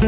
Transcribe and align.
Ja, 0.00 0.06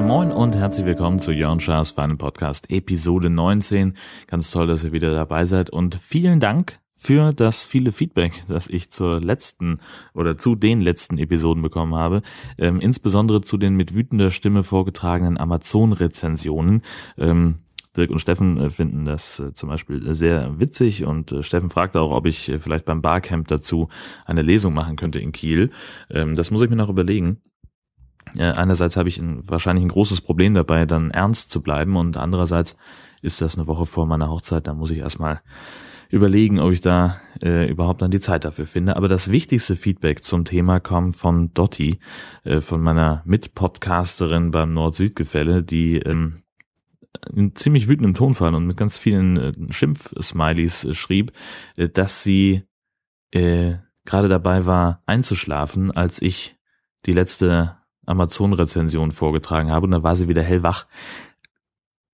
moin 0.00 0.30
und 0.30 0.54
herzlich 0.54 0.86
willkommen 0.86 1.18
zu 1.18 1.32
Jörn 1.32 1.58
Schaas 1.58 1.90
Feinen 1.90 2.16
Podcast 2.16 2.70
Episode 2.70 3.28
19. 3.28 3.94
Ganz 4.28 4.52
toll, 4.52 4.68
dass 4.68 4.84
ihr 4.84 4.92
wieder 4.92 5.10
dabei 5.10 5.44
seid 5.46 5.70
und 5.70 5.96
vielen 5.96 6.38
Dank 6.38 6.78
für 6.94 7.32
das 7.32 7.64
viele 7.64 7.90
Feedback, 7.90 8.44
das 8.46 8.68
ich 8.68 8.90
zur 8.90 9.20
letzten 9.20 9.80
oder 10.14 10.38
zu 10.38 10.54
den 10.54 10.80
letzten 10.80 11.18
Episoden 11.18 11.60
bekommen 11.60 11.96
habe, 11.96 12.22
ähm, 12.56 12.78
insbesondere 12.78 13.40
zu 13.40 13.56
den 13.56 13.74
mit 13.74 13.96
wütender 13.96 14.30
Stimme 14.30 14.62
vorgetragenen 14.62 15.38
Amazon-Rezensionen. 15.38 16.82
Ähm, 17.16 17.56
Dirk 17.98 18.10
und 18.10 18.20
Steffen 18.20 18.58
äh, 18.58 18.70
finden 18.70 19.04
das 19.04 19.40
äh, 19.40 19.52
zum 19.52 19.68
Beispiel 19.68 20.14
sehr 20.14 20.58
witzig 20.58 21.04
und 21.04 21.32
äh, 21.32 21.42
Steffen 21.42 21.70
fragte 21.70 22.00
auch, 22.00 22.12
ob 22.12 22.26
ich 22.26 22.48
äh, 22.48 22.58
vielleicht 22.58 22.84
beim 22.84 23.02
Barcamp 23.02 23.48
dazu 23.48 23.88
eine 24.24 24.42
Lesung 24.42 24.72
machen 24.72 24.96
könnte 24.96 25.18
in 25.18 25.32
Kiel. 25.32 25.70
Ähm, 26.10 26.34
das 26.34 26.50
muss 26.50 26.62
ich 26.62 26.70
mir 26.70 26.76
noch 26.76 26.88
überlegen. 26.88 27.42
Äh, 28.36 28.52
einerseits 28.52 28.96
habe 28.96 29.08
ich 29.08 29.18
ein, 29.18 29.40
wahrscheinlich 29.48 29.84
ein 29.84 29.90
großes 29.90 30.20
Problem 30.20 30.54
dabei, 30.54 30.86
dann 30.86 31.10
ernst 31.10 31.50
zu 31.50 31.62
bleiben 31.62 31.96
und 31.96 32.16
andererseits 32.16 32.76
ist 33.20 33.40
das 33.40 33.58
eine 33.58 33.66
Woche 33.66 33.86
vor 33.86 34.06
meiner 34.06 34.30
Hochzeit, 34.30 34.66
da 34.66 34.74
muss 34.74 34.90
ich 34.90 34.98
erstmal 34.98 35.40
überlegen, 36.08 36.58
ob 36.58 36.72
ich 36.72 36.80
da 36.80 37.20
äh, 37.42 37.68
überhaupt 37.70 38.02
dann 38.02 38.10
die 38.10 38.20
Zeit 38.20 38.44
dafür 38.44 38.66
finde. 38.66 38.96
Aber 38.96 39.08
das 39.08 39.30
wichtigste 39.30 39.76
Feedback 39.76 40.24
zum 40.24 40.44
Thema 40.44 40.80
kam 40.80 41.12
von 41.12 41.52
Dotti, 41.52 41.98
äh, 42.44 42.60
von 42.60 42.80
meiner 42.80 43.22
Mitpodcasterin 43.26 44.50
beim 44.50 44.72
Nord-Süd-Gefälle, 44.72 45.62
die 45.62 45.96
ähm, 45.96 46.42
in 47.34 47.54
ziemlich 47.54 47.88
wütendem 47.88 48.14
Tonfall 48.14 48.54
und 48.54 48.66
mit 48.66 48.76
ganz 48.76 48.98
vielen 48.98 49.36
äh, 49.36 49.72
Schimpf-Smileys 49.72 50.84
äh, 50.84 50.94
schrieb, 50.94 51.32
äh, 51.76 51.88
dass 51.88 52.22
sie 52.22 52.64
äh, 53.30 53.74
gerade 54.04 54.28
dabei 54.28 54.66
war 54.66 55.02
einzuschlafen, 55.06 55.90
als 55.90 56.22
ich 56.22 56.56
die 57.06 57.12
letzte 57.12 57.76
Amazon-Rezension 58.06 59.12
vorgetragen 59.12 59.70
habe 59.70 59.86
und 59.86 59.92
dann 59.92 60.02
war 60.02 60.16
sie 60.16 60.28
wieder 60.28 60.42
hellwach. 60.42 60.86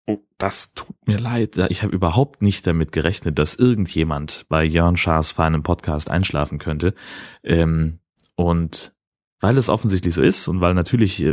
Oh, 0.07 0.19
das 0.39 0.75
tut 0.75 0.97
mir 1.07 1.19
leid. 1.19 1.57
Ich 1.71 1.83
habe 1.83 1.95
überhaupt 1.95 2.43
nicht 2.43 2.67
damit 2.67 2.93
gerechnet, 2.93 3.39
dass 3.39 3.55
irgendjemand 3.55 4.45
bei 4.49 4.65
Jörn 4.65 4.97
Schaas 4.97 5.31
feinem 5.31 5.63
Podcast 5.63 6.11
einschlafen 6.11 6.59
könnte. 6.59 6.95
Ähm, 7.43 8.01
und 8.35 8.93
weil 9.41 9.57
es 9.57 9.69
offensichtlich 9.69 10.15
so 10.15 10.23
ist 10.23 10.49
und 10.49 10.61
weil 10.61 10.75
natürlich, 10.75 11.25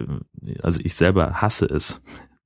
also 0.62 0.80
ich 0.84 0.96
selber 0.96 1.42
hasse 1.42 1.66
es, 1.66 2.02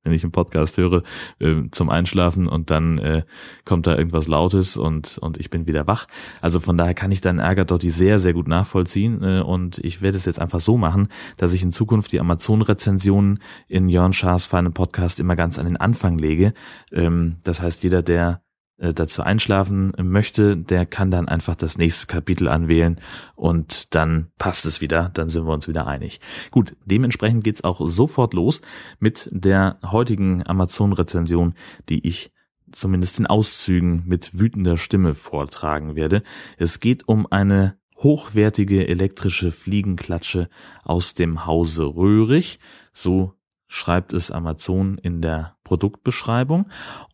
wenn 0.05 0.13
ich 0.13 0.23
einen 0.23 0.31
Podcast 0.31 0.77
höre, 0.77 1.03
äh, 1.39 1.63
zum 1.71 1.89
Einschlafen 1.89 2.47
und 2.47 2.71
dann 2.71 2.99
äh, 2.99 3.23
kommt 3.65 3.87
da 3.87 3.97
irgendwas 3.97 4.27
Lautes 4.27 4.77
und, 4.77 5.17
und 5.17 5.37
ich 5.37 5.49
bin 5.49 5.67
wieder 5.67 5.87
wach. 5.87 6.07
Also 6.41 6.59
von 6.59 6.77
daher 6.77 6.93
kann 6.93 7.11
ich 7.11 7.21
deinen 7.21 7.39
Ärger 7.39 7.65
dort 7.65 7.81
sehr, 7.81 8.19
sehr 8.19 8.33
gut 8.33 8.47
nachvollziehen 8.47 9.21
äh, 9.23 9.41
und 9.41 9.79
ich 9.79 10.01
werde 10.01 10.17
es 10.17 10.25
jetzt 10.25 10.39
einfach 10.39 10.59
so 10.59 10.77
machen, 10.77 11.09
dass 11.37 11.53
ich 11.53 11.63
in 11.63 11.71
Zukunft 11.71 12.11
die 12.11 12.19
Amazon-Rezensionen 12.19 13.39
in 13.67 13.89
Jörn 13.89 14.13
Schaas 14.13 14.45
feinem 14.45 14.73
Podcast 14.73 15.19
immer 15.19 15.35
ganz 15.35 15.59
an 15.59 15.65
den 15.65 15.77
Anfang 15.77 16.17
lege. 16.17 16.53
Ähm, 16.91 17.37
das 17.43 17.61
heißt, 17.61 17.83
jeder, 17.83 18.01
der 18.01 18.44
dazu 18.77 19.23
einschlafen 19.23 19.93
möchte, 20.01 20.57
der 20.57 20.85
kann 20.85 21.09
dann 21.09 21.29
einfach 21.29 21.55
das 21.55 21.77
nächste 21.77 22.07
Kapitel 22.07 22.49
anwählen 22.49 22.99
und 23.35 23.95
dann 23.95 24.27
passt 24.37 24.65
es 24.65 24.81
wieder, 24.81 25.09
dann 25.13 25.29
sind 25.29 25.45
wir 25.45 25.53
uns 25.53 25.67
wieder 25.67 25.87
einig. 25.87 26.19
Gut, 26.51 26.75
dementsprechend 26.85 27.43
geht's 27.43 27.63
auch 27.63 27.81
sofort 27.87 28.33
los 28.33 28.61
mit 28.99 29.29
der 29.31 29.79
heutigen 29.91 30.45
Amazon-Rezension, 30.45 31.53
die 31.87 32.05
ich 32.05 32.33
zumindest 32.71 33.19
in 33.19 33.27
Auszügen 33.27 34.03
mit 34.05 34.37
wütender 34.37 34.77
Stimme 34.77 35.13
vortragen 35.13 35.95
werde. 35.95 36.23
Es 36.57 36.81
geht 36.81 37.07
um 37.07 37.27
eine 37.31 37.77
hochwertige 37.97 38.87
elektrische 38.87 39.51
Fliegenklatsche 39.51 40.49
aus 40.83 41.13
dem 41.13 41.45
Hause 41.45 41.85
Röhrig. 41.85 42.59
So 42.91 43.33
schreibt 43.67 44.13
es 44.13 44.31
Amazon 44.31 44.97
in 44.97 45.21
der 45.21 45.55
Produktbeschreibung. 45.63 46.67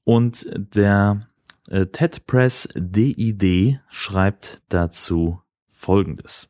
Und 0.04 0.48
der 0.56 1.28
äh, 1.72 1.88
Ted 1.88 2.28
Press 2.28 2.68
DID 2.76 3.80
schreibt 3.90 4.62
dazu 4.70 5.42
Folgendes. 5.68 6.50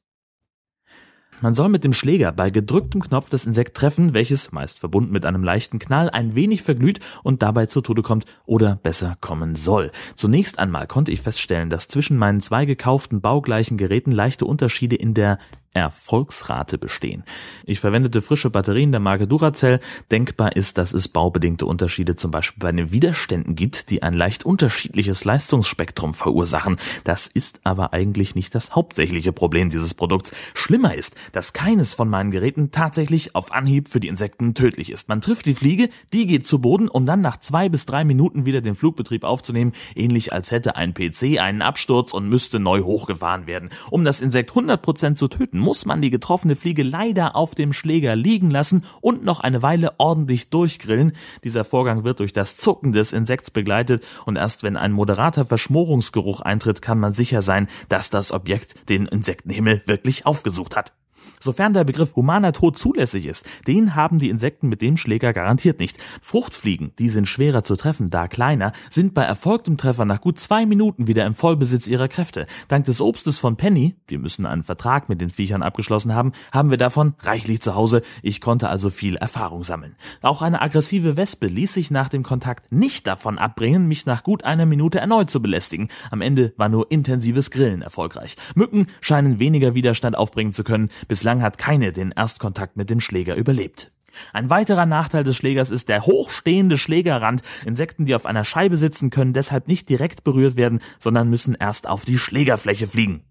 Man 1.42 1.56
soll 1.56 1.70
mit 1.70 1.84
dem 1.84 1.94
Schläger 1.94 2.32
bei 2.32 2.52
gedrücktem 2.52 3.02
Knopf 3.02 3.30
das 3.30 3.46
Insekt 3.46 3.76
treffen, 3.76 4.14
welches, 4.14 4.52
meist 4.52 4.78
verbunden 4.78 5.12
mit 5.12 5.26
einem 5.26 5.44
leichten 5.44 5.80
Knall, 5.80 6.09
ein 6.12 6.36
wenig 6.36 6.62
verglüht 6.62 7.00
und 7.24 7.42
dabei 7.42 7.66
zu 7.66 7.82
Tode 7.82 8.04
kommt 8.04 8.26
oder 8.46 8.76
besser 8.76 9.18
kommen 9.22 9.56
soll. 9.56 9.92
Zunächst 10.16 10.59
einmal 10.59 10.86
konnte 10.86 11.12
ich 11.12 11.22
feststellen, 11.22 11.72
dass 11.72 11.88
zwischen 11.88 12.18
meinen 12.18 12.42
zwei 12.42 12.66
gekauften 12.66 13.22
baugleichen 13.22 13.78
Geräten 13.78 14.12
leichte 14.12 14.46
Unterschiede 14.46 14.96
in 14.96 15.16
der 15.16 15.40
Erfolgsrate 15.74 16.78
bestehen. 16.78 17.24
Ich 17.66 17.80
verwendete 17.80 18.22
frische 18.22 18.50
Batterien 18.50 18.92
der 18.92 19.00
Marke 19.00 19.28
Duracell. 19.28 19.80
Denkbar 20.12 20.56
ist, 20.56 20.78
dass 20.78 20.94
es 20.94 21.08
baubedingte 21.08 21.66
Unterschiede 21.66 22.16
zum 22.16 22.32
Beispiel 22.32 22.59
bei 22.59 22.72
den 22.72 22.92
Widerständen 22.92 23.56
gibt, 23.56 23.90
die 23.90 24.04
ein 24.04 24.14
leicht 24.14 24.46
unterschiedliches 24.46 25.24
Leistungsspektrum 25.24 26.14
verursachen. 26.14 26.78
Das 27.04 27.28
ist 27.28 27.62
aber 27.64 27.94
eigentlich 27.94 28.36
nicht 28.36 28.54
das 28.54 28.76
hauptsächliche 28.76 29.32
Problem 29.32 29.70
dieses 29.70 29.94
Produkts. 29.94 30.34
Schlimmer 30.54 30.96
ist, 30.96 31.16
dass 31.32 31.54
keines 31.54 31.94
von 31.94 32.09
meinen 32.09 32.32
Geräten 32.32 32.72
tatsächlich 32.72 33.36
auf 33.36 33.52
Anhieb 33.53 33.88
für 33.88 34.00
die 34.00 34.09
Insekten 34.09 34.53
tödlich 34.53 34.92
ist. 34.92 35.08
Man 35.08 35.22
trifft 35.22 35.46
die 35.46 35.53
Fliege, 35.53 35.90
die 36.12 36.28
geht 36.28 36.48
zu 36.48 36.59
Boden, 36.59 36.90
um 36.90 37.06
dann 37.06 37.22
nach 37.22 37.38
zwei 37.38 37.70
bis 37.70 37.86
drei 37.86 38.03
Minuten 38.03 38.46
wieder 38.46 38.62
den 38.62 38.76
Flugbetrieb 38.76 39.24
aufzunehmen, 39.24 39.72
ähnlich 39.96 40.34
als 40.34 40.52
hätte 40.52 40.76
ein 40.76 40.94
PC 40.94 41.40
einen 41.40 41.62
Absturz 41.62 42.14
und 42.14 42.28
müsste 42.28 42.59
neu 42.59 42.82
hochgefahren 42.82 43.48
werden. 43.48 43.70
Um 43.90 44.03
das 44.03 44.20
Insekt 44.20 44.52
100% 44.52 45.16
zu 45.16 45.28
töten, 45.28 45.61
muss 45.62 45.86
man 45.86 46.02
die 46.02 46.10
getroffene 46.10 46.56
Fliege 46.56 46.84
leider 46.84 47.36
auf 47.36 47.56
dem 47.56 47.72
Schläger 47.72 48.16
liegen 48.16 48.52
lassen 48.52 48.86
und 49.00 49.24
noch 49.24 49.40
eine 49.40 49.62
Weile 49.62 49.94
ordentlich 49.98 50.50
durchgrillen. 50.50 51.14
Dieser 51.44 51.64
Vorgang 51.64 52.04
wird 52.04 52.20
durch 52.20 52.34
das 52.34 52.58
Zucken 52.58 52.92
des 52.92 53.14
Insekts 53.14 53.52
begleitet 53.52 54.04
und 54.26 54.36
erst 54.36 54.64
wenn 54.64 54.76
ein 54.76 54.92
moderater 54.92 55.46
Verschmorungsgeruch 55.46 56.42
eintritt, 56.42 56.82
kann 56.82 57.00
man 57.00 57.14
sicher 57.14 57.42
sein, 57.42 57.68
dass 57.88 58.10
das 58.10 58.32
Objekt 58.32 58.90
den 58.90 59.06
Insektenhimmel 59.06 59.82
wirklich 59.86 60.26
aufgesucht 60.26 60.76
hat. 60.76 60.94
Sofern 61.41 61.74
der 61.74 61.84
Begriff 61.84 62.16
humaner 62.16 62.53
Tod 62.53 62.78
zulässig 62.78 63.25
ist, 63.25 63.46
den 63.68 63.96
haben 63.96 64.19
die 64.19 64.29
Insekten 64.29 64.69
mit 64.69 64.81
dem 64.81 64.96
Schläger 64.96 65.34
garantiert 65.34 65.79
nicht. 65.79 65.97
Fruchtfliegen, 66.22 66.94
die 67.00 67.09
sind 67.09 67.28
schwerer 67.28 67.63
zu 67.63 67.75
treffen, 67.75 68.09
da 68.09 68.28
kleiner, 68.28 68.74
sind 68.91 69.16
bei 69.16 69.24
erfolgtem 69.24 69.75
Treffer 69.75 70.06
nach 70.06 70.22
gut 70.22 70.40
zwei 70.40 70.66
Minuten 70.66 71.07
wieder 71.07 71.25
im 71.25 71.34
Vollbesitz 71.34 71.88
ihrer 71.88 72.07
Kräfte. 72.07 72.46
Dank 72.68 72.85
des 72.85 73.02
Obstes 73.02 73.40
von 73.40 73.57
Penny, 73.57 73.96
wir 74.07 74.19
müssen 74.19 74.46
einen 74.46 74.63
Vertrag 74.63 75.09
mit 75.09 75.19
den 75.19 75.31
Viechern 75.31 75.63
abgeschlossen 75.63 76.13
haben, 76.13 76.34
haben 76.52 76.69
wir 76.69 76.78
davon 76.78 77.16
reichlich 77.22 77.62
zu 77.62 77.73
Hause. 77.73 78.03
Ich 78.22 78.40
konnte 78.40 78.69
also 78.69 78.91
viel 78.91 79.16
Erfahrung 79.16 79.63
sammeln. 79.63 79.96
Auch 80.22 80.44
eine 80.44 80.62
aggressive 80.62 81.18
Wespe 81.18 81.47
ließ 81.47 81.73
sich 81.73 81.90
nach 81.90 82.09
dem 82.09 82.22
Kontakt 82.22 82.72
nicht 82.72 83.08
davon 83.08 83.40
abbringen, 83.40 83.88
mich 83.88 84.06
nach 84.06 84.23
gut 84.23 84.44
einer 84.44 84.68
Minute 84.68 85.00
erneut 85.00 85.31
zu 85.31 85.41
belästigen. 85.41 85.90
Am 86.12 86.22
Ende 86.22 86.53
war 86.58 86.69
nur 86.69 86.91
intensives 86.91 87.50
Grillen 87.50 87.81
erfolgreich. 87.81 88.38
Mücken 88.53 88.88
scheinen 89.00 89.40
weniger 89.40 89.73
Widerstand 89.73 90.16
aufbringen 90.16 90.53
zu 90.53 90.63
können. 90.63 90.90
Bislang 91.08 91.31
hat 91.40 91.58
keine 91.58 91.94
den 91.94 92.12
Erstkontakt 92.12 92.75
mit 92.75 92.90
dem 92.90 93.00
Schläger 93.00 93.36
überlebt. 93.36 93.92
Ein 94.34 94.50
weiterer 94.50 94.86
Nachteil 94.86 95.24
des 95.24 95.36
Schlägers 95.36 95.72
ist 95.72 95.90
der 95.90 96.06
hochstehende 96.06 96.78
Schlägerrand. 96.78 97.42
Insekten, 97.66 98.06
die 98.06 98.16
auf 98.16 98.25
einer 98.25 98.44
Scheibe 98.44 98.78
sitzen, 98.78 99.09
können 99.09 99.34
deshalb 99.34 99.68
nicht 99.68 99.90
direkt 99.90 100.24
berührt 100.24 100.56
werden, 100.56 100.81
sondern 101.00 101.30
müssen 101.30 101.56
erst 101.56 101.88
auf 101.88 102.06
die 102.06 102.18
Schlägerfläche 102.18 102.88
fliegen. 102.88 103.24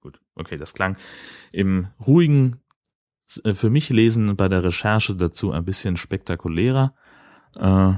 Gut, 0.00 0.20
okay, 0.34 0.58
das 0.58 0.74
klang 0.74 0.96
im 1.52 1.88
ruhigen 2.04 2.56
äh, 3.44 3.54
für 3.54 3.70
mich 3.70 3.88
lesen 3.90 4.36
bei 4.36 4.48
der 4.48 4.64
Recherche 4.64 5.14
dazu 5.14 5.52
ein 5.52 5.64
bisschen 5.64 5.96
spektakulärer. 5.96 6.94
Äh, 7.56 7.94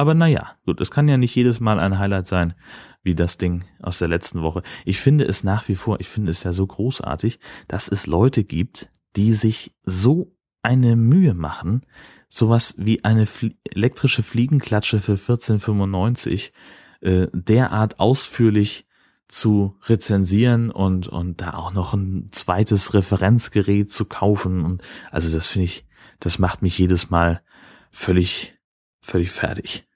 aber 0.00 0.14
naja, 0.14 0.56
gut, 0.64 0.80
es 0.80 0.90
kann 0.90 1.08
ja 1.08 1.18
nicht 1.18 1.34
jedes 1.34 1.60
Mal 1.60 1.78
ein 1.78 1.98
Highlight 1.98 2.26
sein, 2.26 2.54
wie 3.02 3.14
das 3.14 3.36
Ding 3.36 3.64
aus 3.82 3.98
der 3.98 4.08
letzten 4.08 4.40
Woche. 4.40 4.62
Ich 4.86 4.98
finde 4.98 5.26
es 5.26 5.44
nach 5.44 5.68
wie 5.68 5.74
vor, 5.74 6.00
ich 6.00 6.08
finde 6.08 6.30
es 6.30 6.42
ja 6.42 6.54
so 6.54 6.66
großartig, 6.66 7.38
dass 7.68 7.86
es 7.86 8.06
Leute 8.06 8.42
gibt, 8.42 8.88
die 9.16 9.34
sich 9.34 9.74
so 9.84 10.34
eine 10.62 10.96
Mühe 10.96 11.34
machen, 11.34 11.84
sowas 12.30 12.76
wie 12.78 13.04
eine 13.04 13.26
Flie 13.26 13.56
elektrische 13.64 14.22
Fliegenklatsche 14.22 15.00
für 15.00 15.12
1495 15.12 16.54
äh, 17.02 17.26
derart 17.34 18.00
ausführlich 18.00 18.86
zu 19.28 19.76
rezensieren 19.84 20.70
und 20.70 21.08
und 21.08 21.42
da 21.42 21.52
auch 21.52 21.74
noch 21.74 21.92
ein 21.92 22.30
zweites 22.32 22.94
Referenzgerät 22.94 23.92
zu 23.92 24.06
kaufen 24.06 24.64
und 24.64 24.82
also 25.10 25.30
das 25.30 25.46
finde 25.46 25.66
ich, 25.66 25.84
das 26.20 26.38
macht 26.38 26.62
mich 26.62 26.78
jedes 26.78 27.10
Mal 27.10 27.42
völlig 27.90 28.56
völlig 29.02 29.30
fertig. 29.30 29.86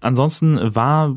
Ansonsten 0.00 0.74
war, 0.74 1.14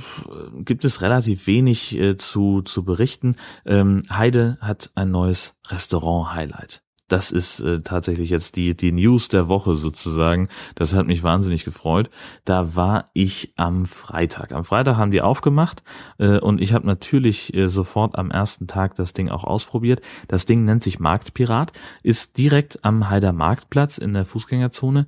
gibt 0.59 0.85
es 0.85 1.01
relativ 1.01 1.47
wenig 1.47 1.97
äh, 1.97 2.17
zu, 2.17 2.61
zu 2.61 2.83
berichten. 2.83 3.35
Ähm, 3.65 4.03
Heide 4.09 4.57
hat 4.61 4.91
ein 4.95 5.11
neues 5.11 5.57
Restaurant-Highlight. 5.67 6.81
das 7.09 7.31
ist 7.31 7.59
äh, 7.59 7.81
tatsächlich 7.81 8.29
jetzt 8.29 8.55
die, 8.55 8.77
die 8.77 8.91
News 8.91 9.27
der 9.27 9.47
Woche 9.47 9.75
sozusagen. 9.75 10.47
Das 10.75 10.93
hat 10.93 11.07
mich 11.07 11.23
wahnsinnig 11.23 11.65
gefreut. 11.65 12.09
Da 12.45 12.75
war 12.75 13.05
ich 13.13 13.53
am 13.57 13.85
Freitag. 13.85 14.51
Am 14.53 14.63
Freitag 14.63 14.97
haben 14.97 15.11
die 15.11 15.21
aufgemacht 15.21 15.83
äh, 16.17 16.39
und 16.39 16.61
ich 16.61 16.73
habe 16.73 16.87
natürlich 16.87 17.53
äh, 17.53 17.67
sofort 17.67 18.15
am 18.17 18.31
ersten 18.31 18.67
Tag 18.67 18.95
das 18.95 19.13
Ding 19.13 19.29
auch 19.29 19.43
ausprobiert. 19.43 20.01
Das 20.27 20.45
Ding 20.45 20.63
nennt 20.63 20.83
sich 20.83 20.99
Marktpirat, 20.99 21.73
ist 22.03 22.37
direkt 22.37 22.85
am 22.85 23.09
Heider 23.09 23.33
Marktplatz 23.33 23.97
in 23.97 24.13
der 24.13 24.25
Fußgängerzone. 24.25 25.07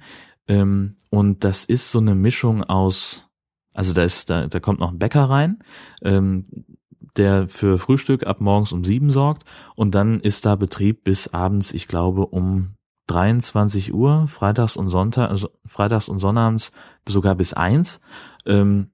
Ähm, 0.52 0.98
und 1.10 1.46
das 1.46 1.64
ist 1.64 1.92
so 1.92 2.00
eine 2.00 2.14
Mischung 2.14 2.62
aus, 2.66 3.30
also 3.74 3.94
da 3.94 4.04
ist, 4.04 4.30
da, 4.30 4.48
da 4.48 4.60
kommt 4.60 4.82
noch 4.82 4.92
ein 4.92 5.00
Bäcker 5.00 5.24
rein. 5.24 5.60
Ähm, 6.04 6.46
der 7.18 7.50
für 7.50 7.78
Frühstück 7.78 8.26
ab 8.26 8.40
morgens 8.40 8.72
um 8.72 8.86
sieben 8.86 9.12
sorgt 9.12 9.44
und 9.76 9.96
dann 9.96 10.22
ist 10.22 10.46
da 10.46 10.56
Betrieb 10.56 11.04
bis 11.04 11.28
abends, 11.28 11.74
ich 11.74 11.90
glaube, 11.90 12.26
um 12.28 12.76
23 13.08 13.94
Uhr, 13.94 14.28
freitags 14.28 14.78
und 14.78 14.88
Sonntag, 14.88 15.30
also 15.30 15.50
freitags 15.66 16.08
und 16.08 16.20
sonnabends 16.20 16.72
sogar 17.06 17.36
bis 17.36 17.54
eins. 17.54 18.00
Ähm, 18.46 18.91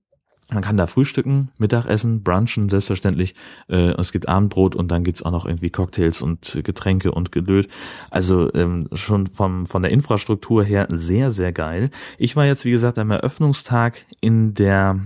man 0.50 0.64
kann 0.64 0.78
da 0.78 0.88
frühstücken, 0.88 1.50
Mittagessen, 1.58 2.24
brunchen, 2.24 2.70
selbstverständlich. 2.70 3.36
Äh, 3.68 3.92
es 4.00 4.12
gibt 4.12 4.30
Abendbrot 4.30 4.76
und 4.76 4.90
dann 4.90 5.04
gibt's 5.04 5.24
auch 5.24 5.32
noch 5.32 5.46
irgendwie 5.46 5.70
Cocktails 5.70 6.22
und 6.22 6.60
Getränke 6.64 7.12
und 7.12 7.32
Gelöt. 7.32 7.68
Also 8.10 8.54
ähm, 8.54 8.88
schon 8.94 9.28
vom, 9.28 9.66
von 9.66 9.82
der 9.82 9.92
Infrastruktur 9.92 10.64
her 10.64 10.88
sehr, 10.90 11.32
sehr 11.32 11.52
geil. 11.52 11.90
Ich 12.18 12.36
war 12.36 12.46
jetzt, 12.46 12.64
wie 12.64 12.72
gesagt, 12.72 12.98
am 12.98 13.12
Eröffnungstag 13.12 14.06
in 14.22 14.54
der 14.54 15.00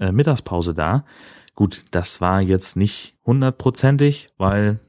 äh, 0.00 0.12
Mittagspause 0.12 0.72
da. 0.72 1.04
Gut, 1.54 1.84
das 1.90 2.20
war 2.20 2.40
jetzt 2.40 2.76
nicht 2.76 3.16
hundertprozentig, 3.24 4.30
weil, 4.38 4.80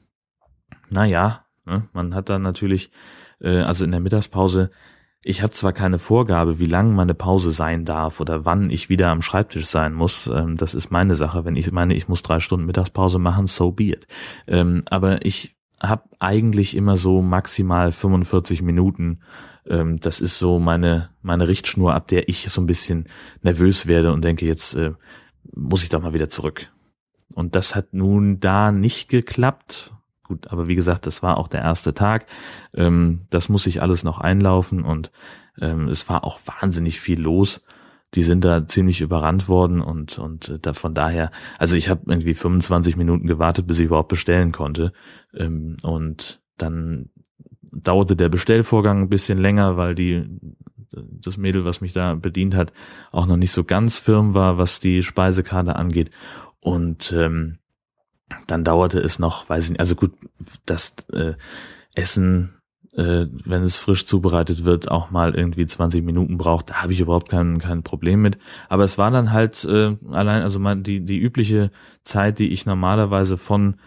naja, 0.89 1.45
ne, 1.65 1.87
man 1.93 2.15
hat 2.15 2.29
dann 2.29 2.41
natürlich, 2.41 2.91
äh, 3.41 3.59
also 3.59 3.83
in 3.83 3.91
der 3.91 3.99
Mittagspause, 3.99 4.71
ich 5.23 5.41
habe 5.41 5.51
zwar 5.51 5.73
keine 5.73 5.99
Vorgabe, 5.99 6.59
wie 6.59 6.65
lang 6.65 6.95
meine 6.95 7.13
Pause 7.13 7.51
sein 7.51 7.85
darf 7.85 8.19
oder 8.19 8.45
wann 8.45 8.69
ich 8.69 8.89
wieder 8.89 9.09
am 9.09 9.21
Schreibtisch 9.21 9.65
sein 9.65 9.93
muss. 9.93 10.27
Ähm, 10.27 10.57
das 10.57 10.73
ist 10.73 10.91
meine 10.91 11.15
Sache. 11.15 11.43
Wenn 11.43 11.55
ich 11.55 11.71
meine, 11.71 11.95
ich 11.95 12.07
muss 12.07 12.21
drei 12.21 12.39
Stunden 12.39 12.65
Mittagspause 12.65 13.19
machen, 13.19 13.47
so 13.47 13.71
be 13.71 13.85
it. 13.85 14.07
Ähm, 14.47 14.83
aber 14.89 15.25
ich 15.25 15.55
habe 15.81 16.03
eigentlich 16.19 16.75
immer 16.75 16.97
so 16.97 17.21
maximal 17.21 17.91
45 17.91 18.61
Minuten. 18.61 19.21
Ähm, 19.67 19.99
das 19.99 20.21
ist 20.21 20.39
so 20.39 20.59
meine 20.59 21.09
meine 21.21 21.47
Richtschnur, 21.47 21.93
ab 21.93 22.07
der 22.07 22.29
ich 22.29 22.49
so 22.49 22.61
ein 22.61 22.67
bisschen 22.67 23.09
nervös 23.41 23.87
werde 23.87 24.13
und 24.13 24.23
denke 24.23 24.45
jetzt 24.45 24.75
äh, 24.75 24.93
muss 25.55 25.83
ich 25.83 25.89
doch 25.89 26.01
mal 26.01 26.13
wieder 26.13 26.29
zurück. 26.29 26.71
Und 27.33 27.55
das 27.55 27.75
hat 27.75 27.93
nun 27.93 28.39
da 28.39 28.71
nicht 28.71 29.09
geklappt. 29.09 29.93
Gut, 30.27 30.47
aber 30.51 30.67
wie 30.67 30.75
gesagt, 30.75 31.05
das 31.05 31.23
war 31.23 31.37
auch 31.37 31.47
der 31.47 31.61
erste 31.61 31.93
Tag. 31.93 32.25
Ähm, 32.73 33.21
das 33.29 33.49
muss 33.49 33.65
ich 33.65 33.81
alles 33.81 34.03
noch 34.03 34.19
einlaufen 34.19 34.83
und 34.83 35.11
ähm, 35.59 35.87
es 35.87 36.09
war 36.09 36.23
auch 36.23 36.39
wahnsinnig 36.45 36.99
viel 36.99 37.19
los. 37.19 37.63
Die 38.13 38.23
sind 38.23 38.45
da 38.45 38.67
ziemlich 38.67 39.01
überrannt 39.01 39.47
worden 39.47 39.81
und 39.81 40.17
und 40.19 40.49
äh, 40.49 40.59
da 40.59 40.73
von 40.73 40.93
daher, 40.93 41.31
also 41.57 41.75
ich 41.75 41.89
habe 41.89 42.01
irgendwie 42.07 42.33
25 42.33 42.95
Minuten 42.97 43.27
gewartet, 43.27 43.67
bis 43.67 43.79
ich 43.79 43.85
überhaupt 43.85 44.09
bestellen 44.09 44.51
konnte 44.51 44.91
ähm, 45.33 45.77
und 45.83 46.41
dann 46.57 47.09
dauerte 47.61 48.15
der 48.15 48.29
Bestellvorgang 48.29 49.03
ein 49.03 49.09
bisschen 49.09 49.37
länger, 49.37 49.77
weil 49.77 49.93
die 49.93 50.25
das 50.91 51.37
Mädel, 51.37 51.65
was 51.65 51.81
mich 51.81 51.93
da 51.93 52.15
bedient 52.15 52.55
hat, 52.55 52.73
auch 53.11 53.25
noch 53.25 53.37
nicht 53.37 53.51
so 53.51 53.63
ganz 53.63 53.97
firm 53.97 54.33
war, 54.33 54.57
was 54.57 54.79
die 54.79 55.03
Speisekarte 55.03 55.75
angeht. 55.75 56.11
Und 56.59 57.13
ähm, 57.15 57.59
dann 58.47 58.63
dauerte 58.63 58.99
es 58.99 59.19
noch, 59.19 59.49
weiß 59.49 59.65
ich 59.65 59.69
nicht, 59.71 59.79
also 59.79 59.95
gut, 59.95 60.13
das 60.65 60.95
äh, 61.13 61.33
Essen, 61.95 62.53
äh, 62.93 63.25
wenn 63.45 63.63
es 63.63 63.77
frisch 63.77 64.05
zubereitet 64.05 64.65
wird, 64.65 64.89
auch 64.91 65.11
mal 65.11 65.35
irgendwie 65.35 65.65
20 65.65 66.03
Minuten 66.03 66.37
braucht, 66.37 66.69
da 66.69 66.81
habe 66.81 66.93
ich 66.93 66.99
überhaupt 66.99 67.29
kein, 67.29 67.59
kein 67.59 67.83
Problem 67.83 68.21
mit. 68.21 68.37
Aber 68.69 68.83
es 68.83 68.97
war 68.97 69.11
dann 69.11 69.31
halt 69.31 69.63
äh, 69.65 69.95
allein, 70.11 70.41
also 70.41 70.59
mal 70.59 70.75
die, 70.77 71.01
die 71.03 71.17
übliche 71.17 71.71
Zeit, 72.03 72.39
die 72.39 72.49
ich 72.49 72.65
normalerweise 72.65 73.37
von 73.37 73.77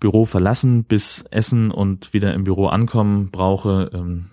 Büro 0.00 0.24
verlassen 0.24 0.84
bis 0.84 1.24
Essen 1.30 1.70
und 1.70 2.12
wieder 2.12 2.34
im 2.34 2.44
Büro 2.44 2.66
ankommen 2.66 3.30
brauche, 3.30 3.90
ähm, 3.94 4.26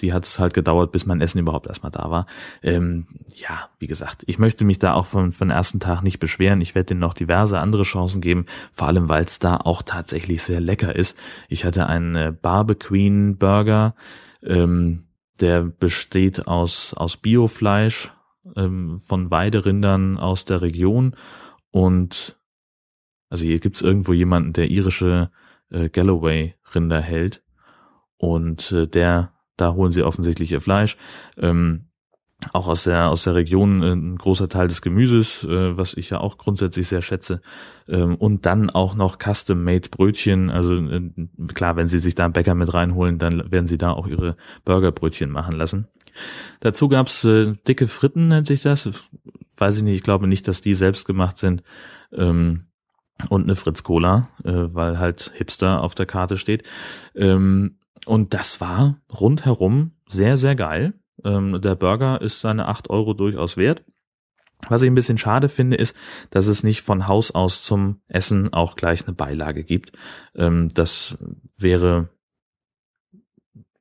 die 0.00 0.12
hat 0.12 0.24
es 0.24 0.38
halt 0.38 0.54
gedauert, 0.54 0.92
bis 0.92 1.06
mein 1.06 1.20
Essen 1.20 1.38
überhaupt 1.38 1.66
erstmal 1.66 1.92
da 1.92 2.10
war. 2.10 2.26
Ähm, 2.62 3.06
ja, 3.34 3.68
wie 3.78 3.86
gesagt, 3.86 4.24
ich 4.26 4.38
möchte 4.38 4.64
mich 4.64 4.78
da 4.78 4.94
auch 4.94 5.06
von, 5.06 5.32
von 5.32 5.50
ersten 5.50 5.80
Tag 5.80 6.02
nicht 6.02 6.18
beschweren. 6.18 6.60
Ich 6.60 6.74
werde 6.74 6.88
denen 6.88 7.00
noch 7.00 7.14
diverse 7.14 7.58
andere 7.58 7.82
Chancen 7.82 8.20
geben, 8.20 8.46
vor 8.72 8.88
allem 8.88 9.08
weil 9.08 9.24
es 9.24 9.38
da 9.38 9.56
auch 9.56 9.82
tatsächlich 9.82 10.42
sehr 10.42 10.60
lecker 10.60 10.94
ist. 10.94 11.18
Ich 11.48 11.64
hatte 11.64 11.86
einen 11.86 12.14
äh, 12.14 12.32
Barbequeen 12.40 13.38
Burger, 13.38 13.94
ähm, 14.42 15.04
der 15.40 15.62
besteht 15.62 16.46
aus, 16.46 16.94
aus 16.94 17.16
Biofleisch 17.16 18.12
ähm, 18.54 18.98
von 19.00 19.30
Weiderindern 19.30 20.18
aus 20.18 20.44
der 20.44 20.62
Region 20.62 21.14
und 21.70 22.36
also 23.28 23.44
hier 23.44 23.58
gibt's 23.58 23.82
irgendwo 23.82 24.12
jemanden, 24.12 24.52
der 24.52 24.70
irische 24.70 25.30
äh, 25.70 25.88
Galloway-Rinder 25.88 27.00
hält 27.00 27.42
und 28.18 28.72
äh, 28.72 28.86
der 28.86 29.32
da 29.56 29.74
holen 29.74 29.92
sie 29.92 30.02
offensichtlich 30.02 30.52
ihr 30.52 30.60
Fleisch. 30.60 30.96
Ähm, 31.36 31.86
auch 32.52 32.68
aus 32.68 32.84
der 32.84 33.08
aus 33.08 33.24
der 33.24 33.34
Region 33.34 33.82
äh, 33.82 33.92
ein 33.92 34.16
großer 34.16 34.48
Teil 34.48 34.68
des 34.68 34.82
Gemüses, 34.82 35.42
äh, 35.44 35.76
was 35.76 35.94
ich 35.94 36.10
ja 36.10 36.20
auch 36.20 36.36
grundsätzlich 36.36 36.86
sehr 36.86 37.00
schätze, 37.00 37.40
ähm, 37.88 38.14
und 38.16 38.44
dann 38.44 38.68
auch 38.68 38.94
noch 38.94 39.18
custom-made 39.18 39.88
Brötchen. 39.88 40.50
Also 40.50 40.74
äh, 40.74 41.10
klar, 41.54 41.76
wenn 41.76 41.88
Sie 41.88 41.98
sich 41.98 42.14
da 42.14 42.24
einen 42.24 42.34
Bäcker 42.34 42.54
mit 42.54 42.72
reinholen, 42.72 43.18
dann 43.18 43.50
werden 43.50 43.66
Sie 43.66 43.78
da 43.78 43.92
auch 43.92 44.06
Ihre 44.06 44.36
Burgerbrötchen 44.64 45.30
machen 45.30 45.54
lassen. 45.54 45.88
Dazu 46.60 46.88
gab's 46.88 47.24
äh, 47.24 47.54
dicke 47.66 47.88
Fritten, 47.88 48.28
nennt 48.28 48.46
sich 48.46 48.62
das. 48.62 49.10
Weiß 49.56 49.78
ich 49.78 49.82
nicht, 49.82 49.96
ich 49.96 50.02
glaube 50.02 50.26
nicht, 50.26 50.46
dass 50.48 50.60
die 50.60 50.74
selbst 50.74 51.06
gemacht 51.06 51.38
sind. 51.38 51.62
Ähm, 52.12 52.66
und 53.30 53.44
eine 53.44 53.56
Fritz 53.56 53.82
Cola, 53.82 54.28
äh, 54.44 54.52
weil 54.52 54.98
halt 54.98 55.32
Hipster 55.34 55.82
auf 55.82 55.94
der 55.94 56.04
Karte 56.04 56.36
steht. 56.36 56.64
Ähm, 57.14 57.76
und 58.04 58.34
das 58.34 58.60
war 58.60 59.00
rundherum 59.12 59.92
sehr, 60.08 60.36
sehr 60.36 60.54
geil. 60.54 60.94
Ähm, 61.24 61.60
der 61.60 61.74
Burger 61.74 62.20
ist 62.20 62.40
seine 62.40 62.68
acht 62.68 62.90
Euro 62.90 63.14
durchaus 63.14 63.56
wert. 63.56 63.84
Was 64.68 64.82
ich 64.82 64.90
ein 64.90 64.94
bisschen 64.94 65.18
schade 65.18 65.48
finde, 65.48 65.76
ist, 65.76 65.94
dass 66.30 66.46
es 66.46 66.62
nicht 66.62 66.82
von 66.82 67.08
Haus 67.08 67.30
aus 67.30 67.62
zum 67.62 68.00
Essen 68.08 68.52
auch 68.52 68.74
gleich 68.76 69.06
eine 69.06 69.14
Beilage 69.14 69.64
gibt. 69.64 69.92
Ähm, 70.34 70.68
das 70.72 71.18
wäre, 71.56 72.08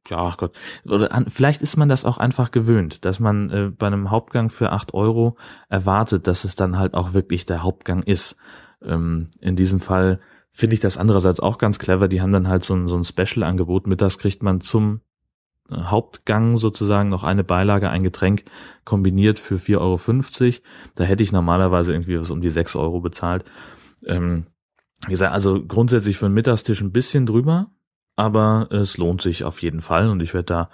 ja 0.10 0.36
Gott, 0.38 0.56
oder 0.86 1.12
an, 1.14 1.30
vielleicht 1.30 1.62
ist 1.62 1.78
man 1.78 1.90
das 1.90 2.06
auch 2.06 2.18
einfach 2.18 2.52
gewöhnt, 2.52 3.06
dass 3.06 3.20
man 3.20 3.50
äh, 3.50 3.72
bei 3.76 3.88
einem 3.88 4.12
Hauptgang 4.12 4.50
für 4.50 4.72
acht 4.72 4.94
Euro 4.94 5.38
erwartet, 5.70 6.28
dass 6.28 6.44
es 6.44 6.56
dann 6.56 6.78
halt 6.78 6.94
auch 6.94 7.14
wirklich 7.14 7.46
der 7.46 7.64
Hauptgang 7.64 8.04
ist. 8.04 8.36
Ähm, 8.84 9.30
in 9.39 9.56
diesem 9.56 9.80
Fall 9.80 10.20
finde 10.56 10.74
ich 10.74 10.80
das 10.80 10.98
andererseits 10.98 11.42
auch 11.42 11.58
ganz 11.58 11.80
clever. 11.80 12.08
Die 12.08 12.22
haben 12.22 12.32
dann 12.32 12.48
halt 12.48 12.64
so 12.64 12.74
ein, 12.74 12.88
so 12.88 12.96
ein 12.96 13.04
Special-Angebot. 13.04 13.88
Mittags 13.88 14.18
kriegt 14.18 14.42
man 14.42 14.62
zum 14.62 15.02
äh, 15.70 15.76
Hauptgang 15.76 16.56
sozusagen 16.56 17.10
noch 17.10 17.26
eine 17.26 17.44
Beilage, 17.44 17.90
ein 17.90 18.04
Getränk 18.04 18.46
kombiniert 18.86 19.38
für 19.38 19.56
4,50 19.56 20.44
Euro. 20.46 20.64
Da 20.96 21.04
hätte 21.04 21.24
ich 21.24 21.34
normalerweise 21.34 21.92
irgendwie 21.92 22.18
was 22.18 22.32
um 22.32 22.40
die 22.40 22.50
6 22.50 22.78
Euro 22.78 23.02
bezahlt. 23.02 23.44
Ähm, 24.06 24.46
wie 25.06 25.12
gesagt, 25.12 25.34
also 25.34 25.62
grundsätzlich 25.62 26.18
für 26.18 26.26
einen 26.26 26.36
Mittagstisch 26.36 26.80
ein 26.80 26.94
bisschen 26.94 27.26
drüber, 27.26 27.70
aber 28.16 28.70
es 28.72 28.98
lohnt 28.98 29.22
sich 29.22 29.44
auf 29.44 29.62
jeden 29.62 29.82
Fall 29.82 30.10
und 30.10 30.22
ich 30.22 30.34
werde 30.34 30.46
da, 30.46 30.70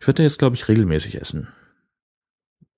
ich 0.00 0.06
werde 0.06 0.18
da 0.18 0.22
jetzt 0.22 0.38
glaube 0.38 0.54
ich 0.54 0.68
regelmäßig 0.68 1.20
essen. 1.20 1.48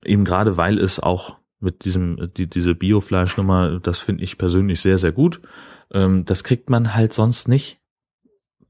Eben 0.02 0.24
gerade 0.24 0.56
weil 0.56 0.78
es 0.78 1.00
auch 1.00 1.36
mit 1.60 1.84
diesem, 1.84 2.30
die, 2.36 2.48
diese 2.48 2.74
Biofleischnummer, 2.74 3.80
das 3.80 4.00
finde 4.00 4.24
ich 4.24 4.38
persönlich 4.38 4.80
sehr, 4.80 4.98
sehr 4.98 5.12
gut. 5.12 5.40
Ähm, 5.92 6.24
das 6.24 6.42
kriegt 6.44 6.70
man 6.70 6.94
halt 6.94 7.12
sonst 7.12 7.48
nicht. 7.48 7.78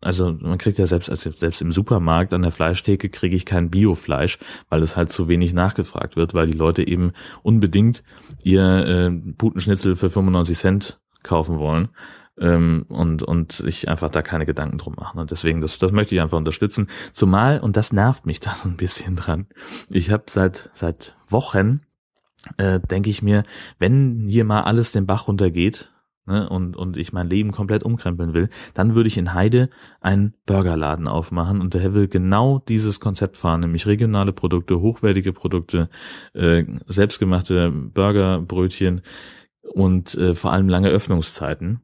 Also 0.03 0.33
man 0.33 0.59
kriegt 0.59 0.79
ja 0.79 0.87
selbst, 0.87 1.11
also 1.11 1.31
selbst 1.31 1.61
im 1.61 1.73
Supermarkt 1.73 2.33
an 2.33 2.43
der 2.43 2.53
Fleischtheke 2.53 3.11
kriege 3.11 3.37
ich 3.37 3.45
kein 3.45 3.71
Biofleisch, 3.71 4.39
weil 4.71 4.83
es 4.83 4.97
halt 4.97 5.13
zu 5.13 5.29
wenig 5.29 5.53
nachgefragt 5.53 6.17
wird, 6.17 6.33
weil 6.33 6.47
die 6.47 6.57
Leute 6.57 6.87
eben 6.87 7.13
unbedingt 7.43 8.03
ihr 8.43 8.63
äh, 8.63 9.11
Putenschnitzel 9.11 9.97
für 9.97 10.09
95 10.09 10.59
Cent 10.59 11.01
kaufen 11.23 11.59
wollen 11.59 11.91
ähm, 12.39 12.87
und 12.89 13.23
und 13.23 13.61
ich 13.67 13.89
einfach 13.89 14.11
da 14.11 14.23
keine 14.23 14.47
Gedanken 14.47 14.79
drum 14.79 14.95
mache. 14.97 15.19
Und 15.19 15.31
deswegen, 15.31 15.61
das, 15.61 15.77
das 15.77 15.93
möchte 15.93 16.15
ich 16.15 16.21
einfach 16.21 16.39
unterstützen. 16.39 16.89
Zumal, 17.13 17.61
und 17.61 17.77
das 17.77 17.93
nervt 17.93 18.27
mich 18.27 18.41
da 18.41 18.55
so 18.57 18.69
ein 18.69 18.77
bisschen 18.77 19.17
dran, 19.17 19.47
ich 19.91 20.11
habe 20.11 20.25
seit 20.29 20.71
seit 20.73 21.15
Wochen, 21.29 21.83
äh, 22.57 22.81
denke 22.81 23.11
ich 23.11 23.23
mir, 23.23 23.43
wenn 23.79 24.29
hier 24.29 24.45
mal 24.45 24.63
alles 24.63 24.93
den 24.93 25.07
Bach 25.07 25.29
runtergeht, 25.29 25.91
ne, 26.27 26.49
und, 26.49 26.77
und 26.77 26.97
ich 26.97 27.13
mein 27.13 27.29
Leben 27.29 27.53
komplett 27.53 27.83
umkrempeln 27.83 28.35
will, 28.35 28.49
dann 28.75 28.95
würde 28.95 29.09
ich 29.09 29.19
in 29.19 29.35
Heide 29.35 29.69
einen 30.01 30.35
Burgerladen 30.47 31.09
aufmachen 31.09 31.61
und 31.61 31.75
der 31.75 31.95
will 31.95 32.09
genau 32.09 32.59
dieses 32.59 33.01
Konzept 33.01 33.37
fahren, 33.37 33.61
nämlich 33.61 33.87
regionale 33.87 34.33
Produkte, 34.33 34.81
hochwertige 34.81 35.33
Produkte, 35.33 35.89
äh, 36.35 36.65
selbstgemachte 36.87 37.71
Burgerbrötchen 37.71 39.03
und 39.73 40.15
äh, 40.15 40.35
vor 40.35 40.53
allem 40.53 40.69
lange 40.69 40.89
Öffnungszeiten. 40.89 41.81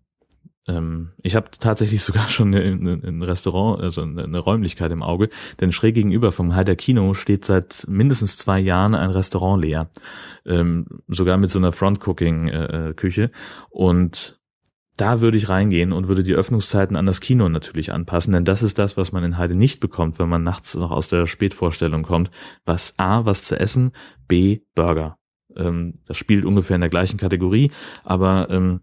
Ähm, 0.68 1.12
ich 1.22 1.36
habe 1.36 1.50
tatsächlich 1.58 2.02
sogar 2.02 2.28
schon 2.28 2.54
ein 2.54 3.22
Restaurant, 3.22 3.82
also 3.82 4.02
eine 4.02 4.38
Räumlichkeit 4.38 4.90
im 4.92 5.02
Auge, 5.02 5.28
denn 5.60 5.72
schräg 5.72 5.94
gegenüber 5.94 6.32
vom 6.32 6.54
Heider 6.54 6.76
Kino 6.76 7.14
steht 7.14 7.44
seit 7.44 7.86
mindestens 7.88 8.36
zwei 8.36 8.58
Jahren 8.58 8.94
ein 8.94 9.10
Restaurant 9.10 9.62
leer, 9.62 9.90
ähm, 10.44 10.86
sogar 11.08 11.36
mit 11.36 11.50
so 11.50 11.58
einer 11.58 11.72
Front-Cooking-Küche 11.72 13.22
äh, 13.22 13.30
und 13.70 14.38
da 14.96 15.20
würde 15.20 15.36
ich 15.36 15.50
reingehen 15.50 15.92
und 15.92 16.08
würde 16.08 16.22
die 16.22 16.34
Öffnungszeiten 16.34 16.96
an 16.96 17.04
das 17.04 17.20
Kino 17.20 17.48
natürlich 17.48 17.92
anpassen, 17.92 18.32
denn 18.32 18.46
das 18.46 18.62
ist 18.62 18.78
das, 18.78 18.96
was 18.96 19.12
man 19.12 19.24
in 19.24 19.36
Heide 19.36 19.54
nicht 19.54 19.78
bekommt, 19.80 20.18
wenn 20.18 20.28
man 20.28 20.42
nachts 20.42 20.74
noch 20.74 20.90
aus 20.90 21.08
der 21.08 21.26
Spätvorstellung 21.26 22.02
kommt. 22.02 22.30
Was 22.64 22.94
A, 22.96 23.26
was 23.26 23.44
zu 23.44 23.60
essen, 23.60 23.92
B, 24.26 24.60
Burger. 24.74 25.18
Ähm, 25.54 26.00
das 26.06 26.16
spielt 26.16 26.46
ungefähr 26.46 26.76
in 26.76 26.80
der 26.80 26.90
gleichen 26.90 27.18
Kategorie, 27.18 27.70
aber 28.04 28.48
ähm, 28.50 28.80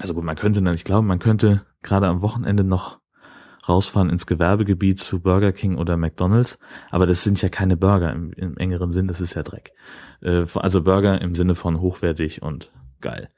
also 0.00 0.14
gut, 0.14 0.24
man 0.24 0.36
könnte 0.36 0.62
dann, 0.62 0.74
ich 0.74 0.84
glaube, 0.84 1.06
man 1.06 1.18
könnte 1.18 1.64
gerade 1.82 2.06
am 2.06 2.22
Wochenende 2.22 2.64
noch 2.64 3.00
rausfahren 3.68 4.10
ins 4.10 4.26
Gewerbegebiet 4.26 4.98
zu 4.98 5.20
Burger 5.20 5.52
King 5.52 5.76
oder 5.76 5.96
McDonald's, 5.96 6.58
aber 6.90 7.06
das 7.06 7.22
sind 7.22 7.42
ja 7.42 7.48
keine 7.48 7.76
Burger 7.76 8.12
im, 8.12 8.32
im 8.32 8.56
engeren 8.56 8.92
Sinn, 8.92 9.08
das 9.08 9.20
ist 9.20 9.34
ja 9.34 9.42
Dreck. 9.42 9.72
Äh, 10.22 10.46
also 10.54 10.82
Burger 10.82 11.20
im 11.20 11.34
Sinne 11.34 11.54
von 11.54 11.80
hochwertig 11.80 12.42
und 12.42 12.72
geil. 13.00 13.30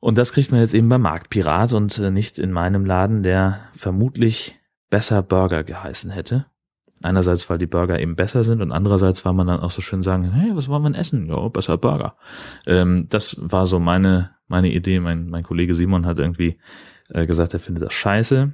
Und 0.00 0.18
das 0.18 0.32
kriegt 0.32 0.50
man 0.50 0.60
jetzt 0.60 0.74
eben 0.74 0.88
beim 0.88 1.02
Marktpirat 1.02 1.72
und 1.72 1.96
äh, 1.98 2.10
nicht 2.10 2.38
in 2.38 2.50
meinem 2.50 2.84
Laden, 2.84 3.22
der 3.22 3.60
vermutlich 3.72 4.58
besser 4.90 5.22
Burger 5.22 5.62
geheißen 5.62 6.10
hätte. 6.10 6.46
Einerseits, 7.02 7.48
weil 7.50 7.58
die 7.58 7.66
Burger 7.66 7.98
eben 7.98 8.16
besser 8.16 8.44
sind 8.44 8.62
und 8.62 8.72
andererseits, 8.72 9.24
weil 9.24 9.32
man 9.32 9.46
dann 9.46 9.60
auch 9.60 9.70
so 9.70 9.82
schön 9.82 10.02
sagen, 10.02 10.30
hey, 10.30 10.52
was 10.54 10.68
wollen 10.68 10.82
wir 10.82 10.90
denn 10.90 11.00
essen? 11.00 11.26
Ja, 11.26 11.48
besser 11.48 11.76
Burger. 11.76 12.16
Ähm, 12.66 13.06
das 13.08 13.36
war 13.40 13.66
so 13.66 13.80
meine, 13.80 14.30
meine 14.46 14.72
Idee. 14.72 15.00
Mein, 15.00 15.28
mein 15.28 15.42
Kollege 15.42 15.74
Simon 15.74 16.06
hat 16.06 16.18
irgendwie 16.18 16.58
äh, 17.08 17.26
gesagt, 17.26 17.54
er 17.54 17.60
findet 17.60 17.84
das 17.84 17.92
scheiße. 17.92 18.52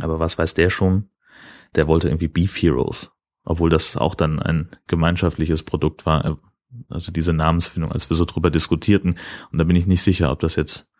Aber 0.00 0.18
was 0.18 0.38
weiß 0.38 0.54
der 0.54 0.70
schon? 0.70 1.08
Der 1.74 1.86
wollte 1.86 2.08
irgendwie 2.08 2.28
Beef 2.28 2.60
Heroes. 2.60 3.12
Obwohl 3.44 3.68
das 3.68 3.96
auch 3.96 4.14
dann 4.14 4.38
ein 4.38 4.70
gemeinschaftliches 4.86 5.62
Produkt 5.62 6.06
war. 6.06 6.38
Also 6.88 7.12
diese 7.12 7.32
Namensfindung, 7.32 7.92
als 7.92 8.08
wir 8.08 8.16
so 8.16 8.24
drüber 8.24 8.50
diskutierten. 8.50 9.18
Und 9.52 9.58
da 9.58 9.64
bin 9.64 9.76
ich 9.76 9.86
nicht 9.86 10.02
sicher, 10.02 10.30
ob 10.32 10.40
das 10.40 10.56
jetzt 10.56 10.90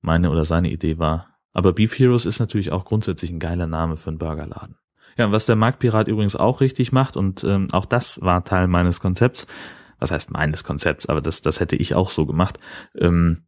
meine 0.00 0.30
oder 0.30 0.44
seine 0.44 0.70
Idee 0.70 0.98
war. 0.98 1.38
Aber 1.52 1.72
Beef 1.72 1.98
Heroes 1.98 2.24
ist 2.24 2.40
natürlich 2.40 2.72
auch 2.72 2.84
grundsätzlich 2.84 3.30
ein 3.30 3.38
geiler 3.38 3.66
Name 3.66 3.96
für 3.96 4.08
einen 4.08 4.18
Burgerladen. 4.18 4.76
Ja, 5.16 5.30
was 5.32 5.46
der 5.46 5.56
Marktpirat 5.56 6.08
übrigens 6.08 6.36
auch 6.36 6.60
richtig 6.60 6.92
macht, 6.92 7.16
und 7.16 7.44
ähm, 7.44 7.68
auch 7.72 7.84
das 7.84 8.20
war 8.22 8.44
Teil 8.44 8.66
meines 8.66 9.00
Konzepts, 9.00 9.46
was 9.98 10.10
heißt 10.10 10.30
meines 10.32 10.64
Konzepts, 10.64 11.06
aber 11.06 11.20
das, 11.20 11.42
das 11.42 11.60
hätte 11.60 11.76
ich 11.76 11.94
auch 11.94 12.10
so 12.10 12.26
gemacht, 12.26 12.58
ähm, 12.98 13.44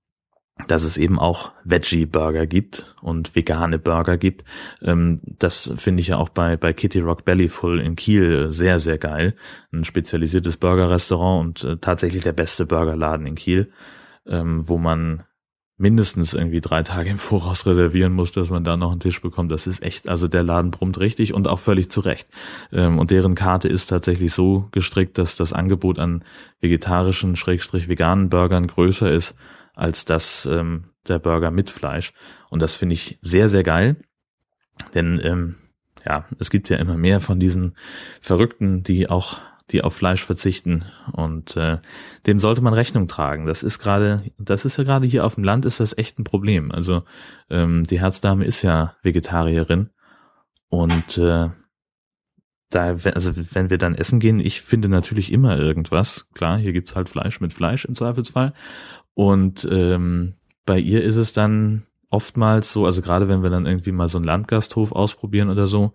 dass 0.68 0.84
es 0.84 0.96
eben 0.96 1.18
auch 1.18 1.52
Veggie-Burger 1.64 2.46
gibt 2.46 2.94
und 3.02 3.34
vegane 3.34 3.78
Burger 3.78 4.16
gibt. 4.16 4.44
Ähm, 4.82 5.20
das 5.24 5.72
finde 5.76 6.00
ich 6.00 6.08
ja 6.08 6.16
auch 6.16 6.28
bei, 6.28 6.56
bei 6.56 6.72
Kitty 6.72 7.00
Rock 7.00 7.24
Bellyful 7.24 7.80
in 7.80 7.96
Kiel 7.96 8.50
sehr, 8.50 8.78
sehr 8.78 8.98
geil. 8.98 9.34
Ein 9.72 9.84
spezialisiertes 9.84 10.56
Burger-Restaurant 10.56 11.64
und 11.64 11.70
äh, 11.70 11.76
tatsächlich 11.78 12.22
der 12.22 12.32
beste 12.32 12.66
Burgerladen 12.66 13.26
in 13.26 13.34
Kiel, 13.34 13.72
ähm, 14.26 14.68
wo 14.68 14.78
man 14.78 15.24
mindestens 15.76 16.34
irgendwie 16.34 16.60
drei 16.60 16.82
Tage 16.82 17.10
im 17.10 17.18
Voraus 17.18 17.66
reservieren 17.66 18.12
muss, 18.12 18.30
dass 18.30 18.50
man 18.50 18.62
da 18.62 18.76
noch 18.76 18.92
einen 18.92 19.00
Tisch 19.00 19.20
bekommt. 19.20 19.50
Das 19.50 19.66
ist 19.66 19.82
echt, 19.82 20.08
also 20.08 20.28
der 20.28 20.44
Laden 20.44 20.70
brummt 20.70 21.00
richtig 21.00 21.34
und 21.34 21.48
auch 21.48 21.58
völlig 21.58 21.90
zurecht. 21.90 22.28
Ähm, 22.72 22.98
und 22.98 23.10
deren 23.10 23.34
Karte 23.34 23.68
ist 23.68 23.86
tatsächlich 23.86 24.32
so 24.32 24.68
gestrickt, 24.70 25.18
dass 25.18 25.36
das 25.36 25.52
Angebot 25.52 25.98
an 25.98 26.24
vegetarischen, 26.60 27.34
schrägstrich 27.36 27.88
veganen 27.88 28.28
Burgern 28.30 28.66
größer 28.66 29.10
ist 29.10 29.34
als 29.74 30.04
das 30.04 30.46
ähm, 30.46 30.90
der 31.08 31.18
Burger 31.18 31.50
mit 31.50 31.70
Fleisch. 31.70 32.12
Und 32.50 32.62
das 32.62 32.76
finde 32.76 32.94
ich 32.94 33.18
sehr, 33.20 33.48
sehr 33.48 33.64
geil. 33.64 33.96
Denn 34.94 35.20
ähm, 35.22 35.56
ja, 36.06 36.24
es 36.38 36.50
gibt 36.50 36.68
ja 36.68 36.76
immer 36.76 36.96
mehr 36.96 37.20
von 37.20 37.40
diesen 37.40 37.76
Verrückten, 38.20 38.82
die 38.82 39.08
auch 39.08 39.40
die 39.70 39.82
auf 39.82 39.94
Fleisch 39.94 40.24
verzichten 40.24 40.84
und 41.12 41.56
äh, 41.56 41.78
dem 42.26 42.38
sollte 42.38 42.60
man 42.60 42.74
Rechnung 42.74 43.08
tragen. 43.08 43.46
Das 43.46 43.62
ist 43.62 43.78
gerade, 43.78 44.30
das 44.38 44.64
ist 44.64 44.76
ja 44.76 44.84
gerade 44.84 45.06
hier 45.06 45.24
auf 45.24 45.36
dem 45.36 45.44
Land 45.44 45.64
ist 45.64 45.80
das 45.80 45.96
echt 45.96 46.18
ein 46.18 46.24
Problem. 46.24 46.70
Also 46.70 47.04
ähm, 47.48 47.84
die 47.84 48.00
Herzdame 48.00 48.44
ist 48.44 48.62
ja 48.62 48.94
Vegetarierin 49.02 49.90
und 50.68 51.18
äh, 51.18 51.48
da, 52.70 52.96
also 53.14 53.32
wenn 53.54 53.70
wir 53.70 53.78
dann 53.78 53.94
essen 53.94 54.20
gehen, 54.20 54.40
ich 54.40 54.60
finde 54.60 54.88
natürlich 54.88 55.32
immer 55.32 55.58
irgendwas. 55.58 56.28
Klar, 56.34 56.58
hier 56.58 56.72
gibt's 56.72 56.94
halt 56.94 57.08
Fleisch 57.08 57.40
mit 57.40 57.52
Fleisch 57.52 57.84
im 57.84 57.94
Zweifelsfall 57.94 58.52
und 59.14 59.66
ähm, 59.70 60.34
bei 60.66 60.78
ihr 60.78 61.02
ist 61.02 61.16
es 61.16 61.32
dann 61.32 61.84
oftmals 62.14 62.72
so, 62.72 62.86
also 62.86 63.02
gerade 63.02 63.28
wenn 63.28 63.42
wir 63.42 63.50
dann 63.50 63.66
irgendwie 63.66 63.90
mal 63.90 64.06
so 64.06 64.18
einen 64.18 64.24
Landgasthof 64.24 64.92
ausprobieren 64.92 65.50
oder 65.50 65.66
so, 65.66 65.92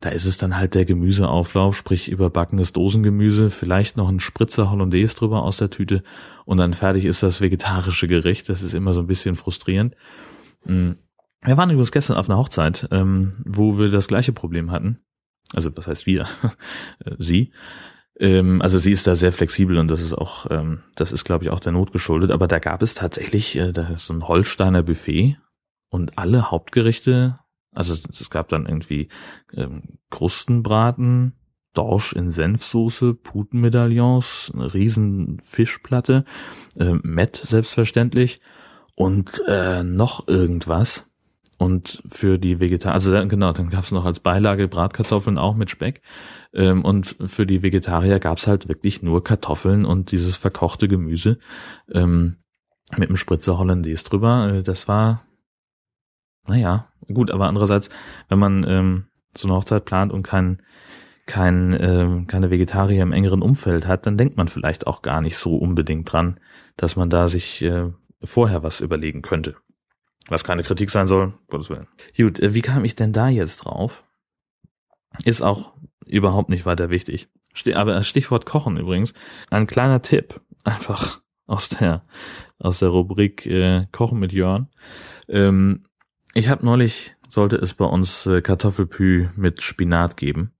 da 0.00 0.08
ist 0.08 0.24
es 0.26 0.36
dann 0.36 0.56
halt 0.56 0.74
der 0.74 0.84
Gemüseauflauf, 0.84 1.76
sprich 1.76 2.10
überbackenes 2.10 2.72
Dosengemüse, 2.72 3.50
vielleicht 3.50 3.96
noch 3.96 4.08
ein 4.08 4.18
Spritzer 4.18 4.70
Hollandaise 4.70 5.14
drüber 5.14 5.42
aus 5.42 5.58
der 5.58 5.70
Tüte 5.70 6.02
und 6.44 6.58
dann 6.58 6.74
fertig 6.74 7.04
ist 7.04 7.22
das 7.22 7.40
vegetarische 7.40 8.08
Gericht. 8.08 8.48
Das 8.48 8.62
ist 8.62 8.74
immer 8.74 8.92
so 8.92 9.00
ein 9.00 9.06
bisschen 9.06 9.36
frustrierend. 9.36 9.94
Mm. 10.64 10.92
Wir 11.42 11.56
waren 11.56 11.70
übrigens 11.70 11.92
gestern 11.92 12.18
auf 12.18 12.28
einer 12.28 12.38
Hochzeit, 12.38 12.88
ähm, 12.90 13.32
wo 13.46 13.78
wir 13.78 13.88
das 13.88 14.08
gleiche 14.08 14.32
Problem 14.32 14.70
hatten. 14.70 14.98
Also 15.54 15.74
was 15.74 15.86
heißt 15.86 16.04
wir? 16.04 16.26
Sie. 17.18 17.52
Ähm, 18.18 18.60
also 18.60 18.78
sie 18.78 18.92
ist 18.92 19.06
da 19.06 19.14
sehr 19.16 19.32
flexibel 19.32 19.78
und 19.78 19.88
das 19.88 20.02
ist 20.02 20.12
auch, 20.12 20.46
ähm, 20.50 20.82
das 20.94 21.10
ist 21.12 21.24
glaube 21.24 21.44
ich 21.44 21.50
auch 21.50 21.60
der 21.60 21.72
Not 21.72 21.92
geschuldet. 21.92 22.30
Aber 22.30 22.46
da 22.46 22.58
gab 22.58 22.82
es 22.82 22.94
tatsächlich, 22.94 23.56
äh, 23.56 23.72
da 23.72 23.88
ist 23.88 24.06
so 24.06 24.12
ein 24.12 24.28
Holsteiner 24.28 24.82
Buffet 24.82 25.38
und 25.90 26.18
alle 26.18 26.50
Hauptgerichte, 26.50 27.38
also 27.72 27.94
es 28.10 28.30
gab 28.30 28.48
dann 28.48 28.66
irgendwie 28.66 29.08
ähm, 29.54 29.98
Krustenbraten, 30.10 31.34
Dorsch 31.74 32.12
in 32.12 32.30
Senfsoße, 32.30 33.14
Putenmedaillons, 33.14 34.50
eine 34.54 34.74
riesen 34.74 35.40
Fischplatte, 35.42 36.24
äh, 36.76 36.94
Met 37.02 37.36
selbstverständlich 37.36 38.40
und 38.94 39.42
äh, 39.46 39.82
noch 39.82 40.26
irgendwas. 40.26 41.06
Und 41.58 42.02
für 42.08 42.38
die 42.38 42.58
Vegetarier, 42.58 42.94
also 42.94 43.28
genau, 43.28 43.52
dann 43.52 43.68
gab 43.68 43.84
es 43.84 43.92
noch 43.92 44.06
als 44.06 44.20
Beilage 44.20 44.66
Bratkartoffeln 44.66 45.36
auch 45.36 45.54
mit 45.54 45.70
Speck. 45.70 46.00
Ähm, 46.54 46.84
und 46.84 47.16
für 47.26 47.46
die 47.46 47.62
Vegetarier 47.62 48.18
gab 48.18 48.38
es 48.38 48.46
halt 48.46 48.68
wirklich 48.68 49.02
nur 49.02 49.22
Kartoffeln 49.22 49.84
und 49.84 50.10
dieses 50.10 50.36
verkochte 50.36 50.88
Gemüse 50.88 51.38
ähm, 51.92 52.36
mit 52.96 53.10
einem 53.10 53.18
Spritzer 53.18 53.58
Hollandaise 53.58 54.04
drüber. 54.04 54.54
Äh, 54.54 54.62
das 54.62 54.88
war 54.88 55.22
naja, 56.46 56.88
gut, 57.12 57.30
aber 57.30 57.48
andererseits, 57.48 57.90
wenn 58.28 58.38
man 58.38 58.64
ähm, 58.68 59.04
so 59.36 59.48
eine 59.48 59.56
Hochzeit 59.56 59.84
plant 59.84 60.12
und 60.12 60.22
kein, 60.22 60.62
kein, 61.26 61.72
äh, 61.74 62.24
keine 62.26 62.50
Vegetarier 62.50 63.02
im 63.02 63.12
engeren 63.12 63.42
Umfeld 63.42 63.86
hat, 63.86 64.06
dann 64.06 64.18
denkt 64.18 64.36
man 64.36 64.48
vielleicht 64.48 64.86
auch 64.86 65.02
gar 65.02 65.20
nicht 65.20 65.36
so 65.36 65.56
unbedingt 65.56 66.10
dran, 66.12 66.40
dass 66.76 66.96
man 66.96 67.10
da 67.10 67.28
sich 67.28 67.62
äh, 67.62 67.90
vorher 68.22 68.62
was 68.62 68.80
überlegen 68.80 69.22
könnte. 69.22 69.56
Was 70.28 70.44
keine 70.44 70.62
Kritik 70.62 70.90
sein 70.90 71.06
soll, 71.06 71.34
Gottes 71.48 71.70
Willen. 71.70 71.88
Gut, 72.16 72.40
äh, 72.40 72.54
wie 72.54 72.62
kam 72.62 72.84
ich 72.84 72.96
denn 72.96 73.12
da 73.12 73.28
jetzt 73.28 73.58
drauf? 73.58 74.04
Ist 75.24 75.42
auch 75.42 75.72
überhaupt 76.06 76.50
nicht 76.50 76.66
weiter 76.66 76.90
wichtig. 76.90 77.28
Aber 77.74 78.02
Stichwort 78.02 78.46
Kochen 78.46 78.76
übrigens. 78.76 79.12
Ein 79.50 79.66
kleiner 79.66 80.02
Tipp, 80.02 80.40
einfach 80.64 81.20
aus 81.46 81.68
der 81.68 82.04
aus 82.58 82.78
der 82.78 82.90
Rubrik 82.90 83.46
äh, 83.46 83.86
Kochen 83.90 84.18
mit 84.18 84.32
Jörn. 84.32 84.68
Ähm, 85.28 85.84
ich 86.34 86.48
habe 86.48 86.64
neulich, 86.64 87.16
sollte 87.28 87.56
es 87.56 87.74
bei 87.74 87.84
uns 87.84 88.26
äh, 88.26 88.42
Kartoffelpü 88.42 89.30
mit 89.36 89.62
Spinat 89.62 90.16
geben. 90.16 90.52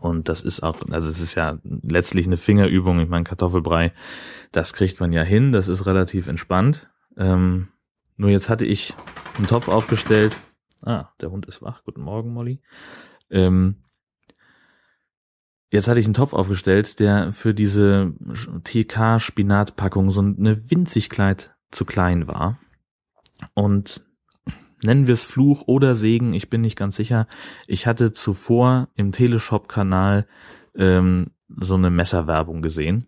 Und 0.00 0.28
das 0.28 0.42
ist 0.42 0.62
auch, 0.62 0.80
also 0.90 1.08
es 1.08 1.20
ist 1.20 1.34
ja 1.34 1.58
letztlich 1.62 2.26
eine 2.26 2.36
Fingerübung. 2.36 3.00
Ich 3.00 3.08
meine, 3.08 3.24
Kartoffelbrei, 3.24 3.92
das 4.52 4.72
kriegt 4.72 5.00
man 5.00 5.12
ja 5.12 5.22
hin, 5.22 5.52
das 5.52 5.68
ist 5.68 5.86
relativ 5.86 6.28
entspannt. 6.28 6.88
Ähm, 7.16 7.68
nur 8.16 8.30
jetzt 8.30 8.48
hatte 8.48 8.64
ich 8.64 8.94
einen 9.36 9.46
Topf 9.46 9.68
aufgestellt. 9.68 10.36
Ah, 10.82 11.10
der 11.20 11.30
Hund 11.30 11.46
ist 11.46 11.62
wach. 11.62 11.82
Guten 11.84 12.02
Morgen, 12.02 12.32
Molly. 12.32 12.60
Ähm, 13.30 13.82
jetzt 15.70 15.88
hatte 15.88 16.00
ich 16.00 16.06
einen 16.06 16.14
Topf 16.14 16.32
aufgestellt, 16.32 17.00
der 17.00 17.32
für 17.32 17.54
diese 17.54 18.14
TK-Spinatpackung 18.64 20.10
so 20.10 20.20
eine 20.20 20.70
winzig 20.70 21.10
kleid 21.10 21.56
zu 21.70 21.84
klein 21.84 22.28
war. 22.28 22.58
Und 23.54 24.04
nennen 24.84 25.06
wir 25.06 25.14
es 25.14 25.24
Fluch 25.24 25.64
oder 25.66 25.94
Segen, 25.94 26.34
ich 26.34 26.50
bin 26.50 26.60
nicht 26.60 26.76
ganz 26.76 26.96
sicher. 26.96 27.26
Ich 27.66 27.86
hatte 27.86 28.12
zuvor 28.12 28.88
im 28.94 29.12
Teleshop-Kanal 29.12 30.26
ähm, 30.76 31.26
so 31.48 31.74
eine 31.74 31.90
Messerwerbung 31.90 32.62
gesehen. 32.62 33.06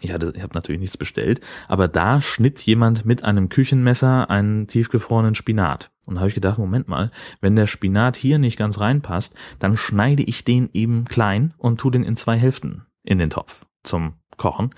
Ich 0.00 0.12
hatte, 0.12 0.32
ich 0.36 0.42
habe 0.42 0.54
natürlich 0.54 0.80
nichts 0.80 0.96
bestellt, 0.96 1.40
aber 1.66 1.88
da 1.88 2.20
schnitt 2.20 2.60
jemand 2.60 3.04
mit 3.04 3.24
einem 3.24 3.48
Küchenmesser 3.48 4.30
einen 4.30 4.68
tiefgefrorenen 4.68 5.34
Spinat. 5.34 5.90
Und 6.06 6.18
habe 6.18 6.28
ich 6.28 6.34
gedacht, 6.34 6.58
Moment 6.58 6.88
mal, 6.88 7.10
wenn 7.40 7.56
der 7.56 7.66
Spinat 7.66 8.16
hier 8.16 8.38
nicht 8.38 8.58
ganz 8.58 8.80
reinpasst, 8.80 9.34
dann 9.58 9.76
schneide 9.76 10.22
ich 10.22 10.44
den 10.44 10.70
eben 10.72 11.04
klein 11.04 11.54
und 11.56 11.80
tu 11.80 11.90
den 11.90 12.04
in 12.04 12.16
zwei 12.16 12.36
Hälften 12.36 12.86
in 13.02 13.18
den 13.18 13.30
Topf. 13.30 13.66
Zum 13.82 14.14
Kochen. 14.36 14.70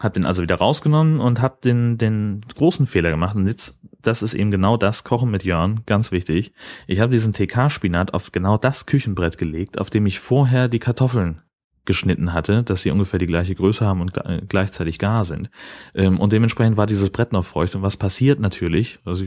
Hab 0.00 0.14
den 0.14 0.24
also 0.24 0.42
wieder 0.42 0.56
rausgenommen 0.56 1.20
und 1.20 1.40
hab 1.40 1.62
den, 1.62 1.96
den 1.96 2.44
großen 2.54 2.86
Fehler 2.86 3.10
gemacht. 3.10 3.36
Und 3.36 3.46
jetzt, 3.46 3.78
das 4.02 4.22
ist 4.22 4.34
eben 4.34 4.50
genau 4.50 4.76
das 4.76 5.04
Kochen 5.04 5.30
mit 5.30 5.44
Jörn, 5.44 5.82
ganz 5.86 6.10
wichtig. 6.10 6.52
Ich 6.86 7.00
habe 7.00 7.12
diesen 7.12 7.32
TK-Spinat 7.32 8.14
auf 8.14 8.32
genau 8.32 8.58
das 8.58 8.86
Küchenbrett 8.86 9.38
gelegt, 9.38 9.78
auf 9.78 9.90
dem 9.90 10.06
ich 10.06 10.18
vorher 10.18 10.68
die 10.68 10.80
Kartoffeln 10.80 11.42
geschnitten 11.86 12.32
hatte, 12.32 12.64
dass 12.64 12.82
sie 12.82 12.90
ungefähr 12.90 13.18
die 13.20 13.28
gleiche 13.28 13.54
Größe 13.54 13.86
haben 13.86 14.00
und 14.00 14.12
gleichzeitig 14.48 14.98
gar 14.98 15.24
sind. 15.24 15.50
Ähm, 15.94 16.20
und 16.20 16.32
dementsprechend 16.32 16.76
war 16.76 16.86
dieses 16.86 17.10
Brett 17.10 17.32
noch 17.32 17.44
feucht. 17.44 17.76
Und 17.76 17.82
was 17.82 17.96
passiert 17.96 18.40
natürlich, 18.40 18.98
also, 19.04 19.24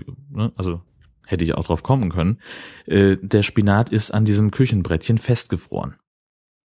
also 0.57 0.81
hätte 1.25 1.43
ich 1.43 1.55
auch 1.55 1.63
drauf 1.63 1.83
kommen 1.83 2.11
können, 2.11 2.39
äh, 2.85 3.17
der 3.21 3.43
Spinat 3.43 3.89
ist 3.89 4.13
an 4.13 4.25
diesem 4.25 4.51
Küchenbrettchen 4.51 5.17
festgefroren. 5.17 5.95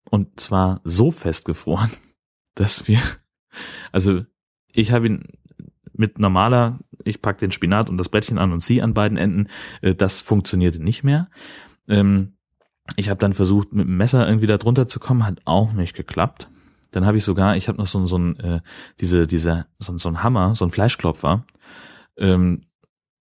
Und 0.09 0.39
zwar 0.39 0.81
so 0.83 1.11
festgefroren, 1.11 1.91
dass 2.55 2.87
wir, 2.87 2.99
also 3.91 4.21
ich 4.73 4.91
habe 4.91 5.07
ihn 5.07 5.23
mit 5.93 6.19
normaler, 6.19 6.79
ich 7.03 7.21
pack 7.21 7.37
den 7.37 7.51
Spinat 7.51 7.89
und 7.89 7.97
das 7.97 8.09
Brettchen 8.09 8.37
an 8.37 8.51
und 8.51 8.61
ziehe 8.61 8.83
an 8.83 8.93
beiden 8.93 9.17
Enden, 9.17 9.47
äh, 9.81 9.95
das 9.95 10.21
funktionierte 10.21 10.81
nicht 10.81 11.03
mehr. 11.03 11.29
Ähm, 11.87 12.33
ich 12.95 13.09
habe 13.09 13.19
dann 13.19 13.33
versucht, 13.33 13.73
mit 13.73 13.87
dem 13.87 13.97
Messer 13.97 14.27
irgendwie 14.27 14.47
da 14.47 14.57
drunter 14.57 14.87
zu 14.87 14.99
kommen, 14.99 15.25
hat 15.25 15.41
auch 15.45 15.73
nicht 15.73 15.95
geklappt. 15.95 16.49
Dann 16.91 17.05
habe 17.05 17.17
ich 17.17 17.23
sogar, 17.23 17.55
ich 17.55 17.67
habe 17.67 17.77
noch 17.77 17.87
so, 17.87 18.05
so 18.05 18.17
ein, 18.17 18.39
äh, 18.39 18.61
diese, 18.99 19.27
diese, 19.27 19.65
so, 19.79 19.97
so 19.97 20.09
ein 20.09 20.23
Hammer, 20.23 20.55
so 20.55 20.65
ein 20.65 20.71
Fleischklopfer, 20.71 21.45
ähm, 22.17 22.65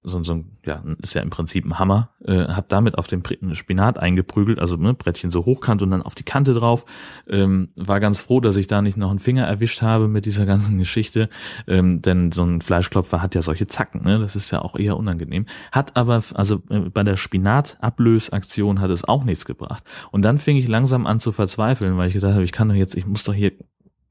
so, 0.08 0.24
so 0.24 0.34
ein, 0.34 0.58
ja, 0.66 0.84
ist 1.02 1.14
ja 1.14 1.22
im 1.22 1.30
Prinzip 1.30 1.66
ein 1.66 1.78
Hammer, 1.78 2.10
äh, 2.24 2.46
hab 2.46 2.70
damit 2.70 2.98
auf 2.98 3.08
den 3.08 3.22
Spinat 3.54 4.00
eingeprügelt, 4.00 4.60
also 4.60 4.78
ne, 4.78 4.94
Brettchen 4.94 5.32
so 5.32 5.46
hochkant 5.46 5.82
und 5.82 5.92
dann 5.92 6.02
auf 6.02 6.16
die 6.16 6.24
Kante 6.24 6.54
drauf. 6.54 6.86
Ähm, 7.28 7.70
war 7.76 8.00
ganz 8.00 8.22
froh, 8.22 8.40
dass 8.40 8.56
ich 8.56 8.68
da 8.68 8.82
nicht 8.82 8.98
noch 8.98 9.10
einen 9.10 9.20
Finger 9.20 9.46
erwischt 9.46 9.82
habe 9.82 10.08
mit 10.08 10.26
dieser 10.26 10.46
ganzen 10.46 10.78
Geschichte, 10.80 11.30
ähm, 11.68 12.02
denn 12.02 12.32
so 12.32 12.44
ein 12.44 12.62
Fleischklopfer 12.62 13.22
hat 13.22 13.36
ja 13.36 13.42
solche 13.42 13.68
Zacken, 13.68 14.04
ne? 14.04 14.20
das 14.20 14.36
ist 14.36 14.52
ja 14.52 14.62
auch 14.62 14.76
eher 14.78 14.98
unangenehm. 14.98 15.46
Hat 15.72 15.96
aber, 15.96 16.24
also 16.34 16.62
äh, 16.70 16.80
bei 16.80 17.04
der 17.04 17.18
Spinatablösaktion 17.18 18.80
hat 18.80 18.92
es 18.92 19.04
auch 19.04 19.24
nichts 19.24 19.46
gebracht. 19.46 19.84
Und 20.12 20.24
dann 20.24 20.38
fing 20.38 20.58
ich 20.58 20.68
langsam 20.68 21.06
an 21.06 21.20
zu 21.20 21.32
verzweifeln, 21.32 21.98
weil 21.98 22.08
ich 22.08 22.14
gedacht 22.14 22.34
habe, 22.34 22.44
ich 22.44 22.52
kann 22.52 22.70
doch 22.70 22.76
jetzt, 22.76 22.96
ich 22.96 23.06
muss 23.06 23.24
doch 23.24 23.34
hier, 23.34 23.52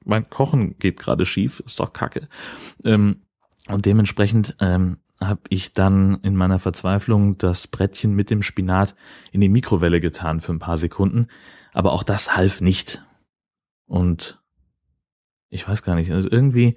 mein 0.05 0.29
Kochen 0.29 0.79
geht 0.79 0.99
gerade 0.99 1.27
schief, 1.27 1.61
ist 1.61 1.81
doch 1.81 1.93
kacke. 1.93 2.29
Ähm, 2.85 3.23
und 3.69 3.85
dementsprechend 3.87 4.57
ähm, 4.61 4.99
habe 5.21 5.41
ich 5.49 5.73
dann 5.73 6.21
in 6.23 6.37
meiner 6.37 6.59
Verzweiflung 6.59 7.39
das 7.39 7.67
Brettchen 7.67 8.15
mit 8.15 8.31
dem 8.31 8.43
Spinat 8.43 8.95
in 9.33 9.41
die 9.41 9.49
Mikrowelle 9.49 10.01
getan 10.01 10.41
für 10.41 10.53
ein 10.53 10.59
paar 10.59 10.79
Sekunden. 10.79 11.29
Aber 11.73 11.93
auch 11.93 12.03
das 12.03 12.37
half 12.37 12.61
nicht. 12.61 13.05
Und 13.87 14.43
ich 15.49 15.67
weiß 15.67 15.83
gar 15.83 15.95
nicht, 15.95 16.11
also 16.13 16.31
irgendwie, 16.31 16.77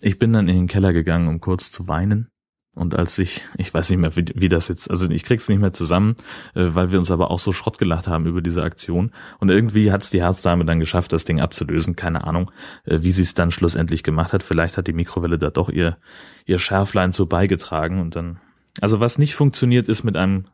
ich 0.00 0.18
bin 0.18 0.32
dann 0.32 0.48
in 0.48 0.56
den 0.56 0.66
Keller 0.66 0.92
gegangen, 0.92 1.28
um 1.28 1.40
kurz 1.40 1.70
zu 1.70 1.88
weinen. 1.88 2.30
Und 2.78 2.96
als 2.96 3.18
ich, 3.18 3.42
ich 3.56 3.74
weiß 3.74 3.90
nicht 3.90 3.98
mehr, 3.98 4.14
wie, 4.16 4.24
wie 4.34 4.48
das 4.48 4.68
jetzt, 4.68 4.90
also 4.90 5.10
ich 5.10 5.24
krieg's 5.24 5.48
nicht 5.48 5.60
mehr 5.60 5.72
zusammen, 5.72 6.14
äh, 6.54 6.68
weil 6.68 6.92
wir 6.92 6.98
uns 6.98 7.10
aber 7.10 7.30
auch 7.30 7.38
so 7.38 7.52
Schrott 7.52 7.78
gelacht 7.78 8.08
haben 8.08 8.26
über 8.26 8.40
diese 8.40 8.62
Aktion. 8.62 9.10
Und 9.40 9.50
irgendwie 9.50 9.90
hat's 9.90 10.10
die 10.10 10.22
Herzdame 10.22 10.64
dann 10.64 10.80
geschafft, 10.80 11.12
das 11.12 11.24
Ding 11.24 11.40
abzulösen. 11.40 11.96
Keine 11.96 12.24
Ahnung, 12.24 12.50
äh, 12.84 12.98
wie 13.02 13.10
sie 13.10 13.22
es 13.22 13.34
dann 13.34 13.50
schlussendlich 13.50 14.02
gemacht 14.02 14.32
hat. 14.32 14.42
Vielleicht 14.42 14.78
hat 14.78 14.86
die 14.86 14.92
Mikrowelle 14.92 15.38
da 15.38 15.50
doch 15.50 15.68
ihr, 15.68 15.98
ihr 16.46 16.58
Schärflein 16.58 17.12
zu 17.12 17.26
beigetragen. 17.26 18.00
Und 18.00 18.16
dann, 18.16 18.38
also 18.80 19.00
was 19.00 19.18
nicht 19.18 19.34
funktioniert, 19.34 19.88
ist 19.88 20.04
mit 20.04 20.16
einem 20.16 20.46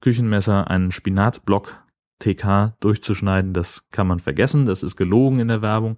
Küchenmesser 0.00 0.70
einen 0.70 0.92
Spinatblock 0.92 1.82
TK 2.18 2.74
durchzuschneiden. 2.80 3.54
Das 3.54 3.88
kann 3.90 4.06
man 4.06 4.20
vergessen. 4.20 4.66
Das 4.66 4.82
ist 4.82 4.96
gelogen 4.96 5.40
in 5.40 5.48
der 5.48 5.62
Werbung. 5.62 5.96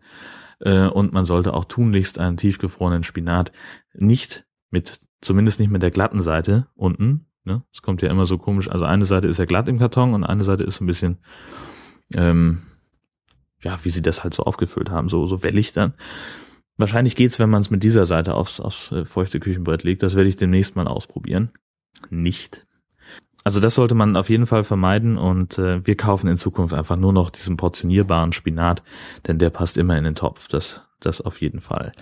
Äh, 0.61 0.87
und 0.87 1.13
man 1.13 1.25
sollte 1.25 1.55
auch 1.55 1.65
tunlichst 1.65 2.19
einen 2.19 2.37
tiefgefrorenen 2.37 3.03
Spinat 3.03 3.53
nicht 3.93 4.45
mit 4.71 5.01
zumindest 5.25 5.61
nicht 5.61 5.71
mit 5.71 5.83
der 5.83 5.91
glatten 5.91 6.23
Seite 6.23 6.67
unten. 6.75 7.27
Ne? 7.45 7.63
Es 7.73 7.83
kommt 7.83 8.03
ja 8.03 8.11
immer 8.11 8.27
so 8.27 8.39
komisch. 8.39 8.71
Also 8.71 8.85
eine 8.85 9.05
Seite 9.05 9.29
ist 9.29 9.39
ja 9.39 9.45
glatt 9.45 9.69
im 9.69 9.79
Karton 9.79 10.15
und 10.15 10.25
eine 10.25 10.45
Seite 10.45 10.65
ist 10.65 10.81
ein 10.81 10.87
bisschen, 10.87 11.19
ähm, 12.15 12.63
ja, 13.63 13.79
wie 13.83 13.91
sie 13.91 14.03
das 14.03 14.23
halt 14.23 14.35
so 14.35 14.45
aufgefüllt 14.45 14.91
haben, 14.91 15.09
so, 15.09 15.27
so 15.27 15.43
wellig 15.43 15.73
dann. 15.73 15.95
Wahrscheinlich 16.77 17.17
geht's, 17.17 17.39
wenn 17.39 17.51
man 17.51 17.61
es 17.61 17.71
mit 17.71 17.83
dieser 17.83 18.05
Seite 18.05 18.35
aufs, 18.35 18.61
aufs 18.61 18.91
äh, 18.93 19.05
feuchte 19.05 19.41
Küchenbrett 19.41 19.85
legt. 19.85 20.03
Das 20.03 20.17
werde 20.17 20.29
ich 20.29 20.37
demnächst 20.37 20.75
mal 20.77 20.89
ausprobieren. 20.89 21.51
Nicht. 22.11 22.67
Also 23.45 23.61
das 23.61 23.75
sollte 23.75 23.95
man 23.95 24.17
auf 24.17 24.31
jeden 24.31 24.47
Fall 24.47 24.65
vermeiden 24.65 25.19
und 25.19 25.59
äh, 25.59 25.87
wir 25.87 25.97
kaufen 25.97 26.29
in 26.29 26.39
Zukunft 26.39 26.73
einfach 26.73 26.97
nur 26.97 27.13
noch 27.13 27.29
diesen 27.29 27.59
portionierbaren 27.59 28.33
Spinat, 28.33 28.83
denn 29.27 29.39
der 29.39 29.51
passt 29.51 29.77
immer 29.77 29.99
in 29.99 30.05
den 30.05 30.15
Topf. 30.15 30.49
Das, 30.49 30.89
das 30.99 31.21
auf 31.21 31.43
jeden 31.43 31.61
Fall. 31.61 31.93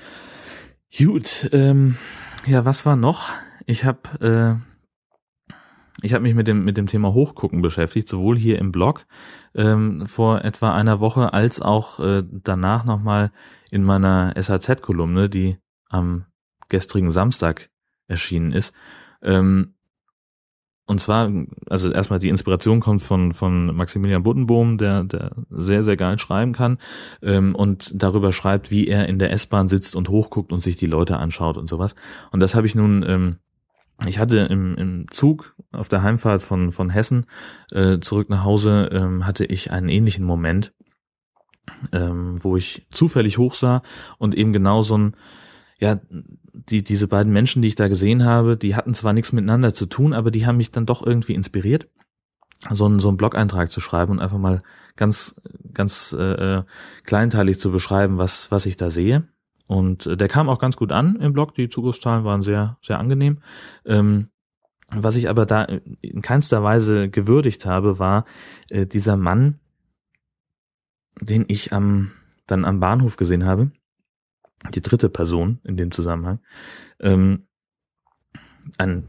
Gut, 0.96 1.48
ähm, 1.52 1.96
ja, 2.44 2.66
was 2.66 2.84
war 2.84 2.96
noch? 2.96 3.30
Ich 3.64 3.84
habe 3.84 4.60
äh, 4.60 5.54
ich 6.02 6.12
habe 6.12 6.22
mich 6.22 6.34
mit 6.34 6.48
dem 6.48 6.64
mit 6.64 6.76
dem 6.76 6.86
Thema 6.86 7.14
Hochgucken 7.14 7.62
beschäftigt, 7.62 8.08
sowohl 8.08 8.36
hier 8.36 8.58
im 8.58 8.72
Blog 8.72 9.06
ähm, 9.54 10.06
vor 10.06 10.44
etwa 10.44 10.74
einer 10.74 11.00
Woche 11.00 11.32
als 11.32 11.62
auch 11.62 11.98
äh, 11.98 12.22
danach 12.26 12.84
nochmal 12.84 13.32
in 13.70 13.84
meiner 13.84 14.34
SHZ-Kolumne, 14.36 15.30
die 15.30 15.56
am 15.88 16.26
gestrigen 16.68 17.10
Samstag 17.10 17.70
erschienen 18.06 18.52
ist. 18.52 18.74
Ähm, 19.22 19.74
und 20.86 21.00
zwar, 21.00 21.30
also 21.68 21.90
erstmal 21.90 22.18
die 22.18 22.28
Inspiration 22.28 22.80
kommt 22.80 23.02
von, 23.02 23.32
von 23.32 23.74
Maximilian 23.74 24.24
Buddenbohm, 24.24 24.78
der, 24.78 25.04
der 25.04 25.30
sehr, 25.48 25.84
sehr 25.84 25.96
geil 25.96 26.18
schreiben 26.18 26.52
kann 26.52 26.78
ähm, 27.22 27.54
und 27.54 27.92
darüber 27.94 28.32
schreibt, 28.32 28.70
wie 28.70 28.88
er 28.88 29.08
in 29.08 29.18
der 29.18 29.32
S-Bahn 29.32 29.68
sitzt 29.68 29.94
und 29.94 30.08
hochguckt 30.08 30.52
und 30.52 30.58
sich 30.58 30.76
die 30.76 30.86
Leute 30.86 31.18
anschaut 31.18 31.56
und 31.56 31.68
sowas. 31.68 31.94
Und 32.32 32.42
das 32.42 32.54
habe 32.56 32.66
ich 32.66 32.74
nun, 32.74 33.04
ähm, 33.06 33.36
ich 34.06 34.18
hatte 34.18 34.38
im, 34.38 34.74
im 34.76 35.06
Zug 35.10 35.54
auf 35.70 35.88
der 35.88 36.02
Heimfahrt 36.02 36.42
von, 36.42 36.72
von 36.72 36.90
Hessen 36.90 37.26
äh, 37.70 38.00
zurück 38.00 38.28
nach 38.28 38.42
Hause, 38.42 38.88
ähm, 38.92 39.24
hatte 39.24 39.44
ich 39.44 39.70
einen 39.70 39.88
ähnlichen 39.88 40.24
Moment, 40.24 40.72
ähm, 41.92 42.42
wo 42.42 42.56
ich 42.56 42.88
zufällig 42.90 43.38
hochsah 43.38 43.82
und 44.18 44.34
eben 44.34 44.52
genau 44.52 44.82
so 44.82 44.98
ein, 44.98 45.16
ja, 45.82 46.00
die, 46.52 46.84
diese 46.84 47.08
beiden 47.08 47.32
Menschen, 47.32 47.60
die 47.60 47.66
ich 47.66 47.74
da 47.74 47.88
gesehen 47.88 48.24
habe, 48.24 48.56
die 48.56 48.76
hatten 48.76 48.94
zwar 48.94 49.12
nichts 49.12 49.32
miteinander 49.32 49.74
zu 49.74 49.86
tun, 49.86 50.12
aber 50.12 50.30
die 50.30 50.46
haben 50.46 50.58
mich 50.58 50.70
dann 50.70 50.86
doch 50.86 51.04
irgendwie 51.04 51.34
inspiriert, 51.34 51.88
so 52.70 52.86
einen, 52.86 53.00
so 53.00 53.08
einen 53.08 53.16
Blog-Eintrag 53.16 53.68
zu 53.68 53.80
schreiben 53.80 54.12
und 54.12 54.20
einfach 54.20 54.38
mal 54.38 54.60
ganz, 54.94 55.34
ganz 55.74 56.14
äh, 56.16 56.58
äh, 56.58 56.62
kleinteilig 57.02 57.58
zu 57.58 57.72
beschreiben, 57.72 58.16
was, 58.16 58.52
was 58.52 58.64
ich 58.66 58.76
da 58.76 58.90
sehe. 58.90 59.26
Und 59.66 60.06
äh, 60.06 60.16
der 60.16 60.28
kam 60.28 60.48
auch 60.48 60.60
ganz 60.60 60.76
gut 60.76 60.92
an 60.92 61.16
im 61.16 61.32
Blog, 61.32 61.52
die 61.56 61.68
Zugriffszahlen 61.68 62.24
waren 62.24 62.42
sehr, 62.42 62.78
sehr 62.80 63.00
angenehm. 63.00 63.38
Ähm, 63.84 64.28
was 64.88 65.16
ich 65.16 65.28
aber 65.28 65.46
da 65.46 65.64
in 65.64 66.22
keinster 66.22 66.62
Weise 66.62 67.08
gewürdigt 67.08 67.66
habe, 67.66 67.98
war 67.98 68.24
äh, 68.70 68.86
dieser 68.86 69.16
Mann, 69.16 69.58
den 71.20 71.44
ich 71.48 71.72
am, 71.72 72.12
dann 72.46 72.64
am 72.64 72.78
Bahnhof 72.78 73.16
gesehen 73.16 73.46
habe, 73.46 73.72
die 74.74 74.82
dritte 74.82 75.08
Person 75.08 75.60
in 75.64 75.76
dem 75.76 75.90
Zusammenhang. 75.90 76.40
Ähm, 77.00 77.46
ein 78.78 79.08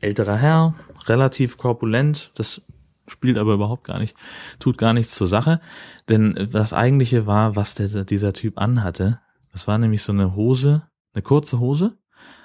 älterer 0.00 0.36
Herr, 0.36 0.74
relativ 1.06 1.56
korpulent, 1.56 2.32
das 2.34 2.62
spielt 3.06 3.38
aber 3.38 3.54
überhaupt 3.54 3.84
gar 3.84 3.98
nicht, 3.98 4.16
tut 4.58 4.78
gar 4.78 4.92
nichts 4.92 5.14
zur 5.14 5.26
Sache, 5.26 5.60
denn 6.08 6.48
das 6.50 6.72
eigentliche 6.72 7.26
war, 7.26 7.56
was 7.56 7.74
der, 7.74 8.04
dieser 8.04 8.32
Typ 8.32 8.58
anhatte. 8.58 9.20
Das 9.52 9.68
war 9.68 9.78
nämlich 9.78 10.02
so 10.02 10.12
eine 10.12 10.34
Hose, 10.34 10.88
eine 11.12 11.22
kurze 11.22 11.58
Hose 11.60 11.96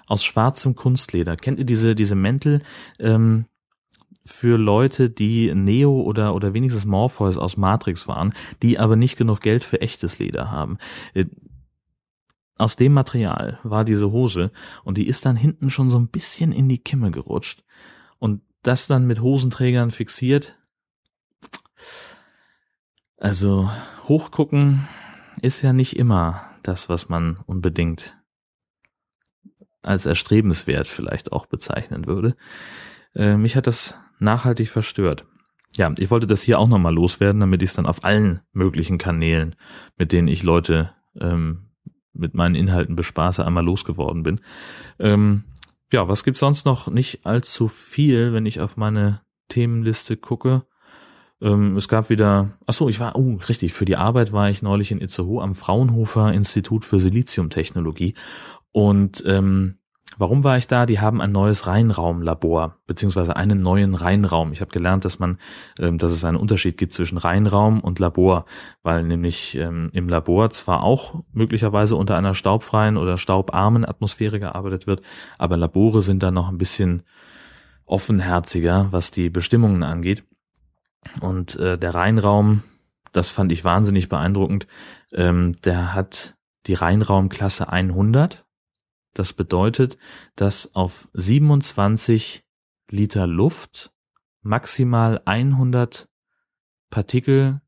aus 0.08 0.24
schwarzem 0.24 0.76
Kunstleder. 0.76 1.38
Kennt 1.38 1.60
ihr 1.60 1.66
diese, 1.66 1.96
diese 1.96 2.16
Mäntel, 2.16 2.62
ähm, 3.00 3.46
für 4.26 4.58
Leute, 4.58 5.10
die 5.10 5.54
Neo 5.54 6.02
oder, 6.02 6.36
oder 6.36 6.54
wenigstens 6.54 6.86
Morpheus 6.86 7.38
aus 7.38 7.58
Matrix 7.58 8.08
waren, 8.08 8.34
die 8.62 8.78
aber 8.80 8.96
nicht 8.96 9.18
genug 9.18 9.42
Geld 9.42 9.64
für 9.64 9.82
echtes 9.82 10.20
Leder 10.20 10.52
haben. 10.52 10.78
Aus 12.60 12.76
dem 12.76 12.92
Material 12.92 13.58
war 13.64 13.86
diese 13.86 14.12
Hose 14.12 14.52
und 14.84 14.98
die 14.98 15.08
ist 15.08 15.26
dann 15.26 15.38
hinten 15.38 15.70
schon 15.70 15.90
so 15.90 15.98
ein 15.98 16.10
bisschen 16.10 16.52
in 16.52 16.68
die 16.68 16.78
Kimme 16.78 17.10
gerutscht 17.10 17.64
und 18.18 18.42
das 18.64 18.86
dann 18.86 19.08
mit 19.08 19.22
Hosenträgern 19.22 19.92
fixiert. 19.92 20.58
Also 23.16 23.72
hochgucken 24.10 24.90
ist 25.42 25.62
ja 25.62 25.72
nicht 25.72 25.96
immer 25.96 26.42
das, 26.62 26.90
was 26.90 27.08
man 27.08 27.38
unbedingt 27.46 28.18
als 29.82 30.06
erstrebenswert 30.06 30.88
vielleicht 30.88 31.32
auch 31.32 31.46
bezeichnen 31.46 32.08
würde. 32.08 32.36
Äh, 33.16 33.38
mich 33.38 33.56
hat 33.56 33.68
das 33.68 33.96
nachhaltig 34.20 34.68
verstört. 34.68 35.26
Ja, 35.78 35.94
ich 35.98 36.12
wollte 36.12 36.28
das 36.28 36.42
hier 36.42 36.60
auch 36.60 36.68
nochmal 36.68 36.94
loswerden, 36.94 37.40
damit 37.40 37.64
ich 37.64 37.70
es 37.70 37.76
dann 37.78 37.86
auf 37.86 38.04
allen 38.04 38.42
möglichen 38.52 38.98
Kanälen, 38.98 39.56
mit 39.96 40.12
denen 40.12 40.28
ich 40.28 40.44
Leute 40.44 40.94
ähm, 41.22 41.69
mit 42.14 42.34
meinen 42.34 42.56
Inhalten 42.56 42.96
bespaße, 42.96 43.46
einmal 43.46 43.66
losgeworden 43.66 44.24
bin. 44.24 44.42
Ähm, 45.00 45.44
ja, 45.92 46.08
was 46.08 46.24
gibt's 46.24 46.40
sonst 46.40 46.66
noch? 46.66 46.88
Nicht 46.88 47.26
allzu 47.26 47.68
viel, 47.68 48.34
wenn 48.34 48.46
ich 48.46 48.60
auf 48.60 48.78
meine 48.78 49.22
Themenliste 49.48 50.18
gucke. 50.18 50.66
Ähm, 51.42 51.78
es 51.78 51.88
gab 51.88 52.10
wieder, 52.10 52.58
ach 52.68 52.74
so, 52.74 52.90
ich 52.90 53.00
war, 53.00 53.16
oh, 53.16 53.40
richtig, 53.48 53.74
für 53.74 53.86
die 53.86 53.96
Arbeit 53.96 54.32
war 54.32 54.50
ich 54.50 54.62
neulich 54.62 54.92
in 54.92 55.02
Itzehoe 55.02 55.42
am 55.42 55.56
Fraunhofer 55.56 56.34
Institut 56.34 56.86
für 56.86 57.00
Siliziumtechnologie. 57.00 58.14
Und 58.72 59.24
ähm, 59.26 59.79
Warum 60.20 60.44
war 60.44 60.58
ich 60.58 60.68
da? 60.68 60.86
Die 60.86 61.00
haben 61.00 61.22
ein 61.22 61.32
neues 61.32 61.66
Reinraumlabor, 61.66 62.76
beziehungsweise 62.86 63.38
einen 63.38 63.62
neuen 63.62 63.96
Reinraum. 63.96 64.52
Ich 64.52 64.60
habe 64.60 64.70
gelernt, 64.70 65.06
dass 65.06 65.18
man, 65.18 65.38
ähm, 65.80 65.98
dass 65.98 66.12
es 66.12 66.26
einen 66.26 66.36
Unterschied 66.36 66.78
gibt 66.78 66.94
zwischen 66.94 67.18
Reinraum 67.18 67.80
und 67.80 68.00
Labor, 68.00 68.44
weil 68.84 69.04
nämlich 69.04 69.56
ähm, 69.56 69.90
im 69.94 70.10
Labor 70.10 70.50
zwar 70.50 70.84
auch 70.84 71.24
möglicherweise 71.32 71.96
unter 71.96 72.18
einer 72.18 72.36
staubfreien 72.36 72.98
oder 72.98 73.18
staubarmen 73.18 73.86
Atmosphäre 73.86 74.42
gearbeitet 74.42 74.88
wird, 74.88 75.02
aber 75.38 75.56
Labore 75.56 76.02
sind 76.02 76.22
da 76.22 76.32
noch 76.32 76.50
ein 76.50 76.58
bisschen 76.58 77.04
offenherziger, 77.86 78.90
was 78.92 79.12
die 79.12 79.30
Bestimmungen 79.30 79.84
angeht. 79.84 80.26
Und 81.22 81.56
äh, 81.56 81.78
der 81.78 81.96
Reinraum, 81.96 82.64
das 83.14 83.30
fand 83.30 83.54
ich 83.54 83.64
wahnsinnig 83.64 84.10
beeindruckend, 84.10 84.68
ähm, 85.14 85.54
der 85.64 85.94
hat 85.94 86.36
die 86.68 86.74
Reinraumklasse 86.74 87.70
100 87.70 88.46
das 89.14 89.34
bedeutet, 89.34 89.98
dass 90.36 90.76
auf 90.76 91.08
27 91.14 92.44
Liter 92.90 93.28
Luft 93.28 93.92
maximal 94.42 95.22
100 95.26 96.10
Partikel, 96.90 97.62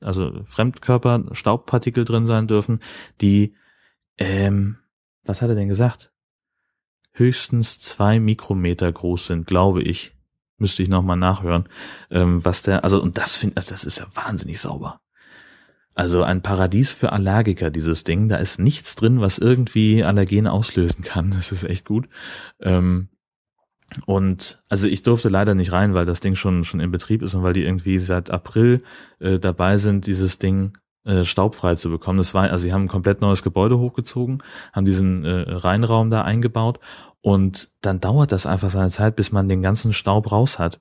also 0.00 0.42
Fremdkörper, 0.44 1.24
Staubpartikel 1.32 2.04
drin 2.04 2.26
sein 2.26 2.46
dürfen, 2.46 2.80
die, 3.20 3.54
ähm, 4.18 4.78
was 5.24 5.42
hat 5.42 5.48
er 5.48 5.56
denn 5.56 5.68
gesagt? 5.68 6.12
Höchstens 7.12 7.78
zwei 7.78 8.20
Mikrometer 8.20 8.90
groß 8.90 9.26
sind, 9.26 9.46
glaube 9.46 9.82
ich. 9.82 10.12
Müsste 10.56 10.82
ich 10.82 10.88
nochmal 10.88 11.16
nachhören, 11.16 11.68
ähm, 12.10 12.44
was 12.44 12.62
der, 12.62 12.84
also, 12.84 13.02
und 13.02 13.18
das 13.18 13.34
finde, 13.34 13.56
also 13.56 13.70
das 13.70 13.84
ist 13.84 13.98
ja 13.98 14.06
wahnsinnig 14.14 14.60
sauber. 14.60 15.00
Also 15.94 16.22
ein 16.22 16.42
Paradies 16.42 16.92
für 16.92 17.12
Allergiker, 17.12 17.70
dieses 17.70 18.04
Ding. 18.04 18.28
Da 18.28 18.36
ist 18.36 18.58
nichts 18.58 18.96
drin, 18.96 19.20
was 19.20 19.38
irgendwie 19.38 20.02
Allergene 20.02 20.52
auslösen 20.52 21.02
kann. 21.04 21.30
Das 21.36 21.52
ist 21.52 21.64
echt 21.64 21.84
gut. 21.84 22.08
Ähm, 22.60 23.08
und 24.06 24.62
also 24.68 24.88
ich 24.88 25.02
durfte 25.02 25.28
leider 25.28 25.54
nicht 25.54 25.72
rein, 25.72 25.94
weil 25.94 26.06
das 26.06 26.20
Ding 26.20 26.34
schon 26.36 26.64
schon 26.64 26.80
in 26.80 26.90
Betrieb 26.90 27.22
ist 27.22 27.34
und 27.34 27.42
weil 27.42 27.52
die 27.52 27.64
irgendwie 27.64 27.98
seit 27.98 28.30
April 28.30 28.82
äh, 29.20 29.38
dabei 29.38 29.76
sind, 29.76 30.06
dieses 30.06 30.38
Ding 30.38 30.72
äh, 31.04 31.24
staubfrei 31.24 31.74
zu 31.74 31.90
bekommen. 31.90 32.18
Das 32.18 32.34
war, 32.34 32.50
also 32.50 32.64
sie 32.64 32.72
haben 32.72 32.84
ein 32.84 32.88
komplett 32.88 33.20
neues 33.20 33.42
Gebäude 33.42 33.78
hochgezogen, 33.78 34.42
haben 34.72 34.86
diesen 34.86 35.24
äh, 35.24 35.44
Reinraum 35.48 36.10
da 36.10 36.22
eingebaut 36.22 36.80
und 37.20 37.68
dann 37.82 38.00
dauert 38.00 38.32
das 38.32 38.46
einfach 38.46 38.70
seine 38.70 38.90
Zeit, 38.90 39.14
bis 39.14 39.30
man 39.30 39.48
den 39.48 39.62
ganzen 39.62 39.92
Staub 39.92 40.32
raus 40.32 40.58
hat 40.58 40.80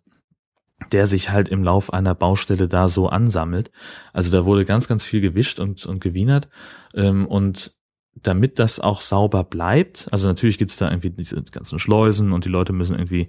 der 0.91 1.07
sich 1.07 1.29
halt 1.29 1.49
im 1.49 1.63
Lauf 1.63 1.93
einer 1.93 2.15
Baustelle 2.15 2.67
da 2.67 2.87
so 2.87 3.07
ansammelt. 3.07 3.71
Also 4.11 4.31
da 4.31 4.45
wurde 4.45 4.65
ganz, 4.65 4.87
ganz 4.87 5.05
viel 5.05 5.21
gewischt 5.21 5.59
und, 5.59 5.85
und 5.85 6.01
gewienert. 6.01 6.49
Ähm, 6.93 7.25
und 7.25 7.73
damit 8.21 8.59
das 8.59 8.79
auch 8.79 9.01
sauber 9.01 9.43
bleibt, 9.43 10.07
also 10.11 10.27
natürlich 10.27 10.59
gibt's 10.59 10.77
da 10.77 10.89
irgendwie 10.89 11.09
diese 11.09 11.41
ganzen 11.41 11.79
Schleusen 11.79 12.31
und 12.31 12.45
die 12.45 12.49
Leute 12.49 12.71
müssen 12.71 12.93
irgendwie 12.93 13.27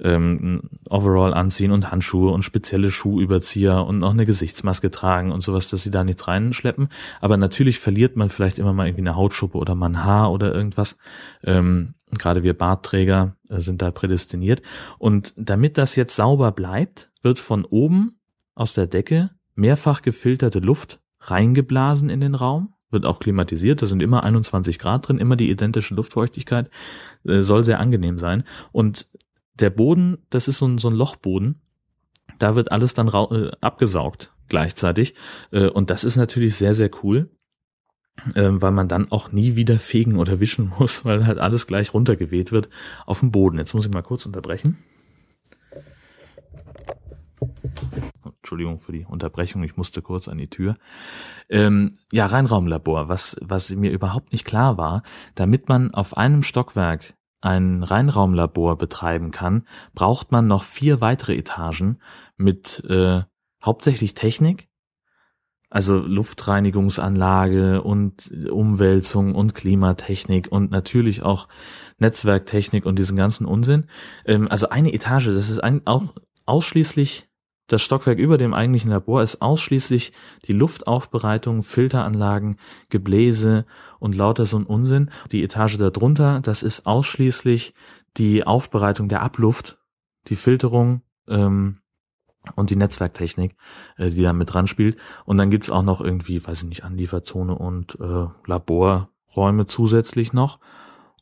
ähm, 0.00 0.62
Overall 0.90 1.32
anziehen 1.32 1.70
und 1.70 1.92
Handschuhe 1.92 2.32
und 2.32 2.42
spezielle 2.42 2.90
Schuhüberzieher 2.90 3.84
und 3.84 4.00
noch 4.00 4.10
eine 4.10 4.26
Gesichtsmaske 4.26 4.90
tragen 4.90 5.30
und 5.30 5.42
sowas, 5.42 5.68
dass 5.68 5.84
sie 5.84 5.92
da 5.92 6.02
nichts 6.02 6.26
reinschleppen. 6.26 6.88
Aber 7.20 7.36
natürlich 7.36 7.78
verliert 7.78 8.16
man 8.16 8.28
vielleicht 8.28 8.58
immer 8.58 8.72
mal 8.72 8.88
irgendwie 8.88 9.02
eine 9.02 9.14
Hautschuppe 9.14 9.56
oder 9.56 9.76
mal 9.76 9.90
ein 9.90 10.04
Haar 10.04 10.32
oder 10.32 10.52
irgendwas. 10.52 10.96
Ähm, 11.44 11.94
Gerade 12.18 12.42
wir 12.42 12.56
Bartträger 12.56 13.36
äh, 13.48 13.60
sind 13.60 13.82
da 13.82 13.90
prädestiniert. 13.90 14.62
Und 14.98 15.32
damit 15.36 15.78
das 15.78 15.96
jetzt 15.96 16.16
sauber 16.16 16.52
bleibt, 16.52 17.10
wird 17.22 17.38
von 17.38 17.64
oben 17.64 18.18
aus 18.54 18.74
der 18.74 18.86
Decke 18.86 19.30
mehrfach 19.54 20.02
gefilterte 20.02 20.58
Luft 20.58 21.00
reingeblasen 21.20 22.10
in 22.10 22.20
den 22.20 22.34
Raum, 22.34 22.74
wird 22.90 23.06
auch 23.06 23.18
klimatisiert, 23.18 23.82
da 23.82 23.86
sind 23.86 24.02
immer 24.02 24.24
21 24.24 24.78
Grad 24.78 25.08
drin, 25.08 25.18
immer 25.18 25.36
die 25.36 25.50
identische 25.50 25.94
Luftfeuchtigkeit, 25.94 26.70
äh, 27.24 27.42
soll 27.42 27.64
sehr 27.64 27.80
angenehm 27.80 28.18
sein. 28.18 28.44
Und 28.72 29.08
der 29.54 29.70
Boden, 29.70 30.18
das 30.30 30.48
ist 30.48 30.58
so 30.58 30.66
ein, 30.66 30.78
so 30.78 30.88
ein 30.88 30.94
Lochboden, 30.94 31.60
da 32.38 32.56
wird 32.56 32.72
alles 32.72 32.94
dann 32.94 33.08
äh, 33.08 33.50
abgesaugt 33.60 34.32
gleichzeitig. 34.48 35.14
Und 35.50 35.88
das 35.88 36.04
ist 36.04 36.16
natürlich 36.16 36.56
sehr, 36.56 36.74
sehr 36.74 36.90
cool 37.02 37.30
ähm, 38.34 38.62
weil 38.62 38.72
man 38.72 38.88
dann 38.88 39.10
auch 39.10 39.32
nie 39.32 39.56
wieder 39.56 39.78
fegen 39.78 40.16
oder 40.16 40.40
wischen 40.40 40.72
muss, 40.78 41.04
weil 41.04 41.26
halt 41.26 41.38
alles 41.38 41.66
gleich 41.66 41.94
runtergeweht 41.94 42.52
wird 42.52 42.68
auf 43.06 43.20
dem 43.20 43.30
Boden. 43.30 43.58
Jetzt 43.58 43.74
muss 43.74 43.86
ich 43.86 43.92
mal 43.92 44.02
kurz 44.02 44.26
unterbrechen. 44.26 44.78
Entschuldigung 48.24 48.78
für 48.78 48.92
die 48.92 49.06
Unterbrechung, 49.06 49.62
ich 49.62 49.76
musste 49.76 50.02
kurz 50.02 50.28
an 50.28 50.38
die 50.38 50.48
Tür. 50.48 50.76
Ähm, 51.48 51.92
ja, 52.12 52.26
Reinraumlabor, 52.26 53.08
was, 53.08 53.36
was 53.40 53.70
mir 53.70 53.90
überhaupt 53.90 54.32
nicht 54.32 54.44
klar 54.44 54.76
war, 54.76 55.02
damit 55.34 55.68
man 55.68 55.94
auf 55.94 56.16
einem 56.16 56.42
Stockwerk 56.42 57.14
ein 57.40 57.82
Reinraumlabor 57.82 58.78
betreiben 58.78 59.30
kann, 59.30 59.66
braucht 59.94 60.32
man 60.32 60.46
noch 60.46 60.64
vier 60.64 61.00
weitere 61.00 61.36
Etagen 61.36 61.98
mit 62.36 62.84
äh, 62.88 63.22
hauptsächlich 63.62 64.14
Technik, 64.14 64.68
also 65.74 65.98
Luftreinigungsanlage 65.98 67.82
und 67.82 68.30
Umwälzung 68.48 69.34
und 69.34 69.56
Klimatechnik 69.56 70.46
und 70.52 70.70
natürlich 70.70 71.24
auch 71.24 71.48
Netzwerktechnik 71.98 72.86
und 72.86 72.96
diesen 72.96 73.16
ganzen 73.16 73.44
Unsinn. 73.44 73.86
Ähm, 74.24 74.46
also 74.48 74.68
eine 74.68 74.94
Etage, 74.94 75.26
das 75.26 75.50
ist 75.50 75.58
ein, 75.58 75.82
auch 75.84 76.14
ausschließlich 76.46 77.28
das 77.66 77.82
Stockwerk 77.82 78.18
über 78.18 78.38
dem 78.38 78.54
eigentlichen 78.54 78.90
Labor 78.90 79.22
ist 79.24 79.42
ausschließlich 79.42 80.12
die 80.46 80.52
Luftaufbereitung, 80.52 81.64
Filteranlagen, 81.64 82.58
Gebläse 82.88 83.64
und 83.98 84.14
lauter 84.14 84.46
so 84.46 84.58
ein 84.58 84.66
Unsinn. 84.66 85.10
Die 85.32 85.42
Etage 85.42 85.78
darunter, 85.78 86.38
das 86.40 86.62
ist 86.62 86.86
ausschließlich 86.86 87.74
die 88.16 88.46
Aufbereitung 88.46 89.08
der 89.08 89.22
Abluft, 89.22 89.78
die 90.28 90.36
Filterung, 90.36 91.02
ähm, 91.26 91.78
und 92.56 92.70
die 92.70 92.76
Netzwerktechnik, 92.76 93.56
äh, 93.96 94.10
die 94.10 94.22
da 94.22 94.32
mit 94.32 94.52
dran 94.52 94.66
spielt. 94.66 94.96
Und 95.24 95.38
dann 95.38 95.50
gibt's 95.50 95.70
auch 95.70 95.82
noch 95.82 96.00
irgendwie, 96.00 96.44
weiß 96.44 96.62
ich 96.62 96.68
nicht, 96.68 96.84
Anlieferzone 96.84 97.54
und 97.54 97.98
äh, 98.00 98.26
Laborräume 98.46 99.66
zusätzlich 99.66 100.32
noch 100.32 100.58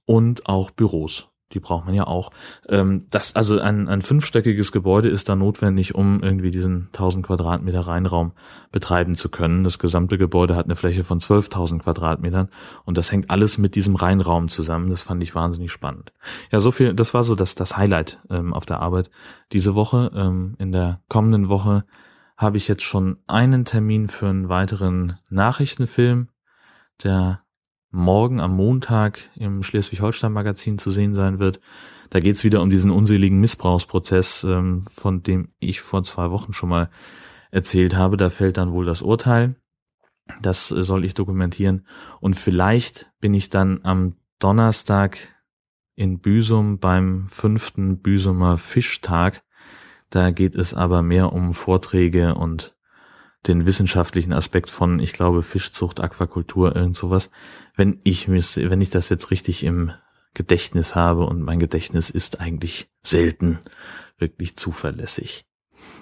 und 0.05 0.47
auch 0.47 0.71
Büros. 0.71 1.32
Die 1.55 1.61
braucht 1.61 1.87
man 1.87 1.95
ja 1.95 2.07
auch. 2.07 2.31
Ähm, 2.69 3.07
das, 3.11 3.37
also 3.37 3.59
ein, 3.59 3.89
ein 3.89 4.03
fünfstöckiges 4.03 4.73
Gebäude 4.73 5.09
ist 5.09 5.29
da 5.29 5.37
notwendig, 5.37 5.95
um 5.95 6.23
irgendwie 6.23 6.51
diesen 6.51 6.89
1000 6.89 7.27
Quadratmeter 7.27 7.81
Reinraum 7.81 8.33
betreiben 8.71 9.15
zu 9.15 9.29
können. 9.29 9.65
Das 9.65 9.79
gesamte 9.79 10.19
Gebäude 10.19 10.57
hat 10.57 10.67
eine 10.67 10.77
Fläche 10.77 11.05
von 11.05 11.21
12.000 11.21 11.81
Quadratmetern 11.81 12.49
und 12.85 12.99
das 12.99 13.13
hängt 13.13 13.31
alles 13.31 13.59
mit 13.59 13.75
diesem 13.75 13.97
Reinraum 13.97 14.49
zusammen. 14.49 14.91
Das 14.91 15.03
fand 15.03 15.23
ich 15.23 15.35
wahnsinnig 15.35 15.71
spannend. 15.71 16.13
Ja, 16.51 16.61
so 16.61 16.71
viel, 16.71 16.95
das 16.95 17.15
war 17.15 17.23
so 17.23 17.35
das, 17.35 17.55
das 17.55 17.77
Highlight 17.77 18.19
ähm, 18.31 18.55
auf 18.55 18.67
der 18.67 18.81
Arbeit 18.81 19.11
diese 19.53 19.75
Woche. 19.75 20.11
Ähm, 20.15 20.55
in 20.59 20.73
der 20.73 21.01
kommenden 21.09 21.49
Woche 21.49 21.85
habe 22.37 22.57
ich 22.57 22.67
jetzt 22.67 22.83
schon 22.83 23.19
einen 23.27 23.65
Termin 23.65 24.09
für 24.09 24.29
einen 24.29 24.49
weiteren 24.49 25.19
Nachrichtenfilm, 25.31 26.29
der 27.03 27.42
morgen 27.93 28.41
am 28.41 28.57
Montag 28.57 29.21
im 29.37 29.63
Schleswig-Holstein-Magazin 29.63 30.79
zu 30.79 30.91
sehen 30.91 31.15
sein 31.15 31.39
wird. 31.39 31.61
Da 32.11 32.21
geht 32.21 32.37
es 32.37 32.45
wieder 32.45 32.61
um 32.61 32.71
diesen 32.71 32.91
unseligen 32.91 33.39
Missbrauchsprozess, 33.41 34.45
ähm, 34.45 34.83
von 34.91 35.23
dem 35.23 35.49
ich 35.61 35.81
vor 35.81 36.03
zwei 36.03 36.31
Wochen 36.31 36.53
schon 36.53 36.71
mal 36.71 36.91
erzählt 37.51 37.95
habe. 37.95 38.17
Da 38.17 38.31
fällt 38.31 38.57
dann 38.57 38.73
wohl 38.73 38.87
das 38.87 39.03
Urteil. 39.03 39.55
Das 40.41 40.71
äh, 40.71 40.83
soll 40.83 41.05
ich 41.05 41.15
dokumentieren. 41.15 41.87
Und 42.21 42.35
vielleicht 42.35 43.11
bin 43.21 43.35
ich 43.35 43.51
dann 43.51 43.81
am 43.83 44.17
Donnerstag 44.39 45.19
in 45.95 46.19
Büsum 46.19 46.79
beim 46.79 47.29
fünften 47.29 47.99
Büsumer 47.99 48.59
Fischtag. 48.59 49.43
Da 50.11 50.31
geht 50.31 50.55
es 50.55 50.75
aber 50.75 51.03
mehr 51.03 51.33
um 51.33 51.53
Vorträge 51.53 52.35
und 52.35 52.75
den 53.47 53.67
wissenschaftlichen 53.67 54.33
Aspekt 54.33 54.71
von, 54.71 55.01
ich 55.01 55.13
glaube, 55.13 55.43
Fischzucht, 55.43 56.01
Aquakultur, 56.01 56.77
irgend 56.77 56.97
sowas. 56.97 57.31
Wenn 57.75 58.01
ich 58.05 58.29
wenn 58.29 58.81
ich 58.81 58.91
das 58.91 59.09
jetzt 59.09 59.31
richtig 59.31 59.65
im 59.65 59.93
Gedächtnis 60.35 60.95
habe 60.95 61.27
und 61.27 61.43
mein 61.43 61.59
Gedächtnis 61.59 62.11
ist 62.11 62.41
eigentlich 62.41 62.91
selten 63.03 63.59
wirklich 64.19 64.57
zuverlässig. 64.57 65.47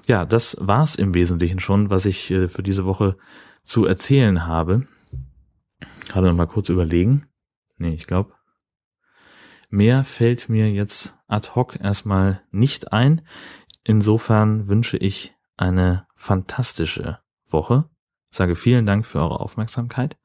Ja, 0.07 0.25
das 0.25 0.57
war's 0.61 0.95
im 0.95 1.15
Wesentlichen 1.15 1.61
schon, 1.61 1.91
was 1.91 2.05
ich 2.05 2.31
äh, 2.31 2.49
für 2.49 2.63
diese 2.63 2.85
Woche 2.85 3.17
zu 3.63 3.87
erzählen 3.87 4.47
habe. 4.47 4.87
Gerade 6.09 6.29
noch 6.29 6.37
mal 6.37 6.47
kurz 6.47 6.69
überlegen. 6.69 7.27
Nee, 7.79 7.95
ich 7.95 8.07
glaube, 8.07 8.35
mehr 9.71 10.05
fällt 10.05 10.49
mir 10.49 10.71
jetzt 10.71 11.17
ad 11.27 11.51
hoc 11.55 11.81
erstmal 11.81 12.43
nicht 12.51 12.93
ein. 12.93 13.23
Insofern 13.85 14.69
wünsche 14.69 14.99
ich 14.99 15.35
eine 15.57 16.07
fantastische 16.15 17.20
Woche. 17.53 17.89
Sage 18.33 18.55
vielen 18.55 18.87
Dank 18.87 19.07
für 19.07 19.19
eure 19.19 19.41
Aufmerksamkeit 19.41 20.17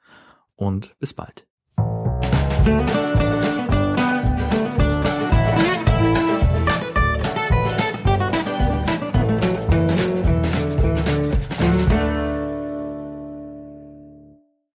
und 0.56 0.96
bis 1.00 1.14
bald. 1.14 1.48